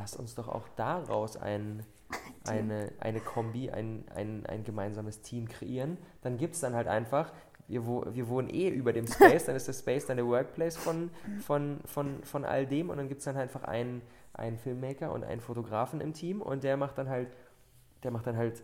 lass 0.00 0.16
uns 0.16 0.34
doch 0.34 0.48
auch 0.48 0.66
daraus 0.76 1.36
ein, 1.36 1.84
eine, 2.46 2.90
eine 2.98 3.20
Kombi, 3.20 3.70
ein, 3.70 4.04
ein, 4.14 4.44
ein 4.46 4.64
gemeinsames 4.64 5.20
Team 5.20 5.48
kreieren. 5.48 5.98
Dann 6.22 6.38
gibt 6.38 6.54
es 6.54 6.60
dann 6.60 6.74
halt 6.74 6.88
einfach, 6.88 7.32
wir, 7.68 7.86
wo, 7.86 8.04
wir 8.10 8.28
wohnen 8.28 8.48
eh 8.48 8.68
über 8.68 8.92
dem 8.92 9.06
Space, 9.06 9.44
dann 9.44 9.54
ist 9.54 9.68
der 9.68 9.74
Space 9.74 10.06
dann 10.06 10.16
der 10.16 10.26
Workplace 10.26 10.76
von, 10.76 11.10
von, 11.46 11.80
von, 11.84 12.22
von 12.24 12.44
all 12.44 12.66
dem 12.66 12.90
und 12.90 12.96
dann 12.96 13.08
gibt 13.08 13.20
es 13.20 13.26
dann 13.26 13.36
halt 13.36 13.48
einfach 13.48 13.68
einen, 13.68 14.02
einen 14.32 14.58
Filmmaker 14.58 15.12
und 15.12 15.22
einen 15.22 15.40
Fotografen 15.40 16.00
im 16.00 16.14
Team 16.14 16.42
und 16.42 16.64
der 16.64 16.76
macht 16.76 16.98
dann 16.98 17.08
halt, 17.08 17.28
der 18.02 18.10
macht 18.10 18.26
dann 18.26 18.36
halt 18.36 18.62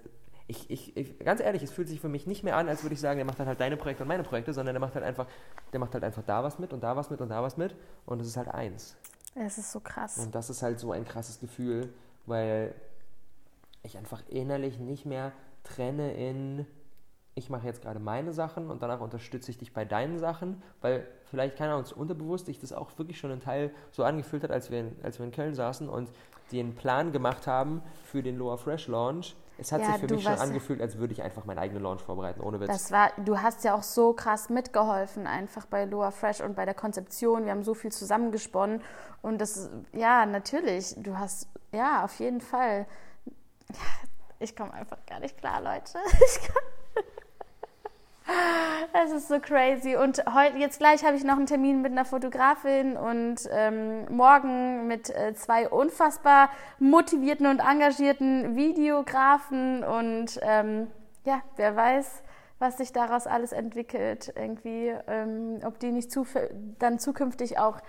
ich, 0.48 0.70
ich, 0.70 0.96
ich, 0.96 1.18
ganz 1.18 1.40
ehrlich, 1.40 1.62
es 1.62 1.72
fühlt 1.72 1.88
sich 1.88 2.00
für 2.00 2.08
mich 2.08 2.26
nicht 2.26 2.44
mehr 2.44 2.56
an, 2.56 2.68
als 2.68 2.84
würde 2.84 2.94
ich 2.94 3.00
sagen, 3.00 3.18
der 3.18 3.24
macht 3.24 3.40
dann 3.40 3.48
halt 3.48 3.60
deine 3.60 3.76
Projekte 3.76 4.04
und 4.04 4.08
meine 4.08 4.22
Projekte, 4.22 4.52
sondern 4.52 4.74
der 4.74 4.80
macht 4.80 4.94
halt 4.94 5.04
einfach, 5.04 5.26
der 5.72 5.80
macht 5.80 5.92
halt 5.94 6.04
einfach 6.04 6.22
da 6.24 6.44
was 6.44 6.58
mit 6.58 6.72
und 6.72 6.82
da 6.84 6.94
was 6.96 7.10
mit 7.10 7.20
und 7.20 7.30
da 7.30 7.42
was 7.42 7.56
mit 7.56 7.74
und 8.04 8.20
es 8.20 8.28
ist 8.28 8.36
halt 8.36 8.48
eins. 8.48 8.96
Es 9.38 9.58
ist 9.58 9.70
so 9.70 9.80
krass. 9.80 10.18
Und 10.18 10.34
das 10.34 10.48
ist 10.48 10.62
halt 10.62 10.80
so 10.80 10.92
ein 10.92 11.04
krasses 11.04 11.40
Gefühl, 11.40 11.92
weil 12.24 12.74
ich 13.82 13.98
einfach 13.98 14.22
innerlich 14.28 14.78
nicht 14.78 15.04
mehr 15.04 15.32
trenne 15.62 16.14
in, 16.14 16.66
ich 17.34 17.50
mache 17.50 17.66
jetzt 17.66 17.82
gerade 17.82 18.00
meine 18.00 18.32
Sachen 18.32 18.70
und 18.70 18.82
danach 18.82 19.00
unterstütze 19.00 19.50
ich 19.50 19.58
dich 19.58 19.74
bei 19.74 19.84
deinen 19.84 20.18
Sachen, 20.18 20.62
weil 20.80 21.06
vielleicht, 21.26 21.56
keine 21.56 21.72
Ahnung, 21.72 21.84
so 21.84 21.96
unterbewusst 21.96 22.46
sich 22.46 22.60
das 22.60 22.72
auch 22.72 22.96
wirklich 22.98 23.18
schon 23.18 23.30
ein 23.30 23.40
Teil 23.40 23.70
so 23.90 24.04
angefühlt 24.04 24.42
hat, 24.42 24.50
als 24.50 24.70
wir, 24.70 24.80
in, 24.80 24.96
als 25.02 25.18
wir 25.18 25.26
in 25.26 25.32
Köln 25.32 25.54
saßen 25.54 25.88
und 25.88 26.10
den 26.50 26.74
Plan 26.74 27.12
gemacht 27.12 27.46
haben 27.46 27.82
für 28.04 28.22
den 28.22 28.36
Loa 28.38 28.56
Fresh 28.56 28.88
Launch. 28.88 29.36
Es 29.58 29.72
hat 29.72 29.80
Ja, 29.80 29.86
sich 29.92 29.96
für 29.96 30.14
mich 30.14 30.22
schon 30.22 30.34
angefühlt, 30.34 30.80
als 30.82 30.98
würde 30.98 31.12
ich 31.14 31.22
einfach 31.22 31.44
meinen 31.46 31.58
eigenen 31.58 31.82
Launch 31.82 32.02
vorbereiten, 32.02 32.40
ohne 32.40 32.60
Witz. 32.60 32.68
Das 32.68 32.92
war, 32.92 33.10
du 33.16 33.40
hast 33.40 33.64
ja 33.64 33.74
auch 33.74 33.82
so 33.82 34.12
krass 34.12 34.50
mitgeholfen 34.50 35.26
einfach 35.26 35.66
bei 35.66 35.84
Loa 35.84 36.10
Fresh 36.10 36.40
und 36.42 36.54
bei 36.56 36.64
der 36.64 36.74
Konzeption. 36.74 37.44
Wir 37.44 37.52
haben 37.52 37.62
so 37.62 37.74
viel 37.74 37.90
zusammengesponnen 37.90 38.82
und 39.22 39.40
das, 39.40 39.70
ja, 39.92 40.26
natürlich, 40.26 40.94
du 40.98 41.18
hast 41.18 41.48
Ja, 41.72 42.04
auf 42.04 42.18
jeden 42.20 42.40
Fall. 42.40 42.86
Ich 44.38 44.54
komme 44.54 44.72
einfach 44.74 44.98
gar 45.06 45.20
nicht 45.20 45.38
klar, 45.38 45.60
Leute. 45.62 45.98
Es 48.92 49.12
ist 49.12 49.28
so 49.28 49.38
crazy. 49.40 49.96
Und 49.96 50.22
heute, 50.32 50.58
jetzt 50.58 50.78
gleich 50.78 51.04
habe 51.04 51.16
ich 51.16 51.24
noch 51.24 51.36
einen 51.36 51.46
Termin 51.46 51.82
mit 51.82 51.92
einer 51.92 52.04
Fotografin 52.04 52.96
und 52.96 53.36
ähm, 53.50 54.06
morgen 54.14 54.86
mit 54.86 55.10
äh, 55.10 55.34
zwei 55.34 55.68
unfassbar 55.68 56.50
motivierten 56.78 57.46
und 57.46 57.60
engagierten 57.60 58.56
Videografen. 58.56 59.84
Und 59.84 60.40
ähm, 60.42 60.88
ja, 61.24 61.42
wer 61.56 61.76
weiß, 61.76 62.22
was 62.58 62.78
sich 62.78 62.92
daraus 62.92 63.26
alles 63.26 63.52
entwickelt. 63.52 64.32
Irgendwie, 64.34 64.94
ähm, 65.06 65.60
ob 65.64 65.78
die 65.78 65.92
nicht 65.92 66.10
dann 66.78 66.98
zukünftig 66.98 67.58
auch 67.58 67.80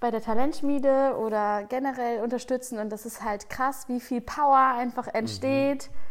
bei 0.00 0.10
der 0.10 0.20
Talentschmiede 0.20 1.16
oder 1.16 1.64
generell 1.64 2.22
unterstützen. 2.22 2.78
Und 2.78 2.90
das 2.90 3.06
ist 3.06 3.24
halt 3.24 3.48
krass, 3.48 3.88
wie 3.88 4.00
viel 4.00 4.20
Power 4.20 4.74
einfach 4.76 5.08
entsteht. 5.08 5.90
Mhm 5.90 6.08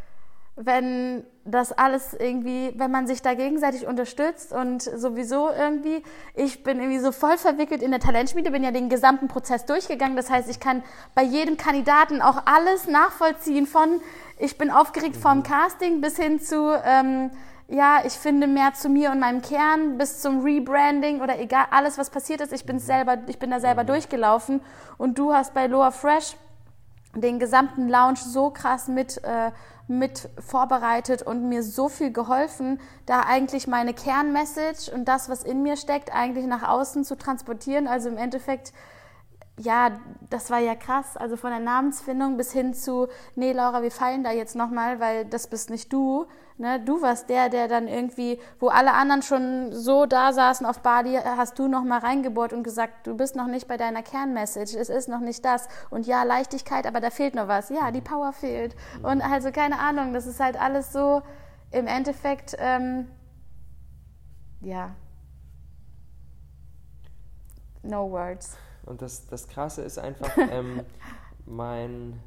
wenn 0.60 1.24
das 1.46 1.72
alles 1.72 2.16
irgendwie, 2.16 2.74
wenn 2.76 2.90
man 2.90 3.06
sich 3.06 3.22
da 3.22 3.36
gegenseitig 3.36 3.86
unterstützt 3.86 4.52
und 4.52 4.82
sowieso 4.82 5.50
irgendwie, 5.52 6.04
ich 6.34 6.64
bin 6.64 6.80
irgendwie 6.80 6.98
so 6.98 7.12
voll 7.12 7.38
verwickelt 7.38 7.84
in 7.84 7.92
der 7.92 8.00
Talentschmiede, 8.00 8.50
bin 8.50 8.64
ja 8.64 8.72
den 8.72 8.90
gesamten 8.90 9.28
Prozess 9.28 9.66
durchgegangen. 9.66 10.18
Das 10.18 10.32
heißt, 10.32 10.50
ich 10.50 10.60
kann 10.60 10.84
bei 11.14 11.22
jedem 11.22 11.58
Kandidaten 11.58 12.24
auch 12.24 12.42
alles 12.46 12.88
nachvollziehen 12.88 13.68
von, 13.68 14.02
ich 14.40 14.58
bin 14.58 14.72
aufgeregt 14.72 15.16
mhm. 15.16 15.22
vorm 15.22 15.44
Casting 15.44 16.02
bis 16.02 16.18
hin 16.18 16.42
zu, 16.42 16.74
ähm, 16.84 17.30
ja, 17.68 18.00
ich 18.04 18.14
finde 18.14 18.48
mehr 18.48 18.74
zu 18.74 18.90
mir 18.90 19.12
und 19.12 19.20
meinem 19.20 19.44
Kern 19.44 20.00
bis 20.00 20.22
zum 20.22 20.42
Rebranding 20.42 21.22
oder 21.22 21.40
egal, 21.40 21.66
alles 21.70 22.00
was 22.00 22.10
passiert 22.10 22.42
ist, 22.42 22.52
ich 22.52 22.66
bin 22.66 22.80
selber, 22.80 23.20
ich 23.28 23.38
bin 23.38 23.52
da 23.52 23.60
selber 23.60 23.84
mhm. 23.84 23.88
durchgelaufen 23.88 24.62
und 24.98 25.20
du 25.20 25.34
hast 25.34 25.54
bei 25.54 25.68
Loa 25.68 25.92
Fresh 25.92 26.36
den 27.22 27.40
gesamten 27.40 27.90
Lounge 27.90 28.18
so 28.18 28.50
krass 28.50 28.88
mit 28.88 29.24
äh, 29.24 29.52
mit 29.88 30.30
vorbereitet 30.40 31.22
und 31.22 31.48
mir 31.48 31.64
so 31.64 31.88
viel 31.88 32.12
geholfen, 32.12 32.80
da 33.06 33.22
eigentlich 33.22 33.68
meine 33.68 33.94
Kernmessage 33.94 34.92
und 34.94 35.06
das, 35.06 35.30
was 35.30 35.44
in 35.44 35.64
mir 35.64 35.78
steckt, 35.78 36.14
eigentlich 36.14 36.46
nach 36.46 36.68
außen 36.68 37.06
zu 37.06 37.18
transportieren. 37.18 37.88
Also 37.88 38.10
im 38.10 38.18
Endeffekt, 38.18 38.74
ja, 39.60 40.00
das 40.30 40.52
war 40.52 40.60
ja 40.60 40.76
krass. 40.76 41.18
Also 41.18 41.36
von 41.36 41.50
der 41.50 41.60
Namensfindung 41.60 42.38
bis 42.38 42.52
hin 42.52 42.76
zu, 42.76 43.08
nee, 43.36 43.54
Laura, 43.54 43.82
wir 43.82 43.92
fallen 43.92 44.24
da 44.24 44.32
jetzt 44.32 44.56
nochmal, 44.56 45.00
weil 45.00 45.26
das 45.26 45.48
bist 45.48 45.72
nicht 45.72 45.92
du. 45.92 46.28
Ne? 46.60 46.80
Du 46.80 47.02
warst 47.02 47.30
der, 47.30 47.50
der 47.50 47.68
dann 47.68 47.88
irgendwie, 47.88 48.40
wo 48.60 48.68
alle 48.68 48.94
anderen 48.94 49.24
schon 49.24 49.72
so 49.72 50.06
da 50.06 50.32
saßen 50.32 50.66
auf 50.66 50.82
Bali, 50.82 51.16
hast 51.16 51.58
du 51.58 51.68
noch 51.68 51.84
mal 51.84 52.00
reingebohrt 52.00 52.54
und 52.54 52.64
gesagt, 52.64 53.08
du 53.08 53.18
bist 53.18 53.36
noch 53.36 53.48
nicht 53.48 53.68
bei 53.68 53.78
deiner 53.78 54.04
Kernmessage, 54.04 54.78
es 54.78 54.90
ist 54.90 55.10
noch 55.10 55.22
nicht 55.22 55.44
das. 55.44 55.68
Und 55.90 56.06
ja, 56.06 56.24
Leichtigkeit, 56.24 56.86
aber 56.86 57.00
da 57.00 57.10
fehlt 57.10 57.34
noch 57.34 57.48
was. 57.48 57.70
Ja, 57.70 57.90
die 57.92 58.02
Power 58.02 58.34
fehlt. 58.34 58.76
Und 59.02 59.22
also 59.22 59.52
keine 59.52 59.80
Ahnung, 59.80 60.14
das 60.14 60.28
ist 60.28 60.40
halt 60.40 60.60
alles 60.60 60.94
so 60.94 61.24
im 61.72 61.88
Endeffekt, 61.88 62.56
ähm, 62.60 63.08
ja, 64.62 64.92
no 67.82 68.10
words. 68.12 68.56
Und 68.88 69.02
das, 69.02 69.28
das 69.28 69.48
Krasse 69.48 69.82
ist 69.82 70.00
einfach, 70.00 70.36
ähm, 70.52 70.82
mein 71.46 72.20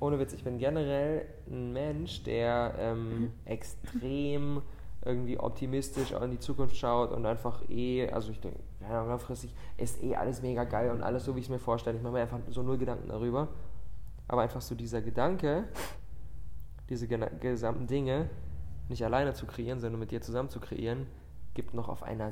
ohne 0.00 0.18
Witz, 0.18 0.32
ich 0.32 0.44
bin 0.44 0.58
generell 0.58 1.26
ein 1.50 1.72
Mensch, 1.72 2.22
der 2.22 2.74
ähm, 2.78 3.20
mhm. 3.20 3.32
extrem 3.44 4.62
irgendwie 5.04 5.38
optimistisch 5.38 6.12
in 6.12 6.30
die 6.30 6.38
Zukunft 6.38 6.76
schaut 6.76 7.12
und 7.12 7.24
einfach 7.24 7.68
eh, 7.68 8.10
also 8.10 8.30
ich 8.30 8.40
denke, 8.40 8.58
ja, 8.80 9.04
langfristig 9.04 9.54
ist 9.76 10.02
eh 10.02 10.14
alles 10.16 10.42
mega 10.42 10.64
geil 10.64 10.90
und 10.90 11.02
alles 11.02 11.24
so, 11.24 11.34
wie 11.34 11.40
ich 11.40 11.46
es 11.46 11.50
mir 11.50 11.58
vorstelle. 11.58 11.96
Ich 11.96 12.02
mache 12.02 12.14
mir 12.14 12.20
einfach 12.20 12.38
so 12.50 12.62
null 12.62 12.78
Gedanken 12.78 13.08
darüber. 13.08 13.48
Aber 14.26 14.42
einfach 14.42 14.60
so 14.60 14.74
dieser 14.74 15.00
Gedanke, 15.00 15.64
diese 16.90 17.08
gesamten 17.08 17.86
Dinge 17.86 18.28
nicht 18.88 19.04
alleine 19.04 19.34
zu 19.34 19.46
kreieren, 19.46 19.80
sondern 19.80 20.00
mit 20.00 20.10
dir 20.10 20.20
zusammen 20.20 20.48
zu 20.48 20.60
kreieren, 20.60 21.06
gibt 21.54 21.74
noch 21.74 21.88
auf 21.88 22.02
einer 22.02 22.26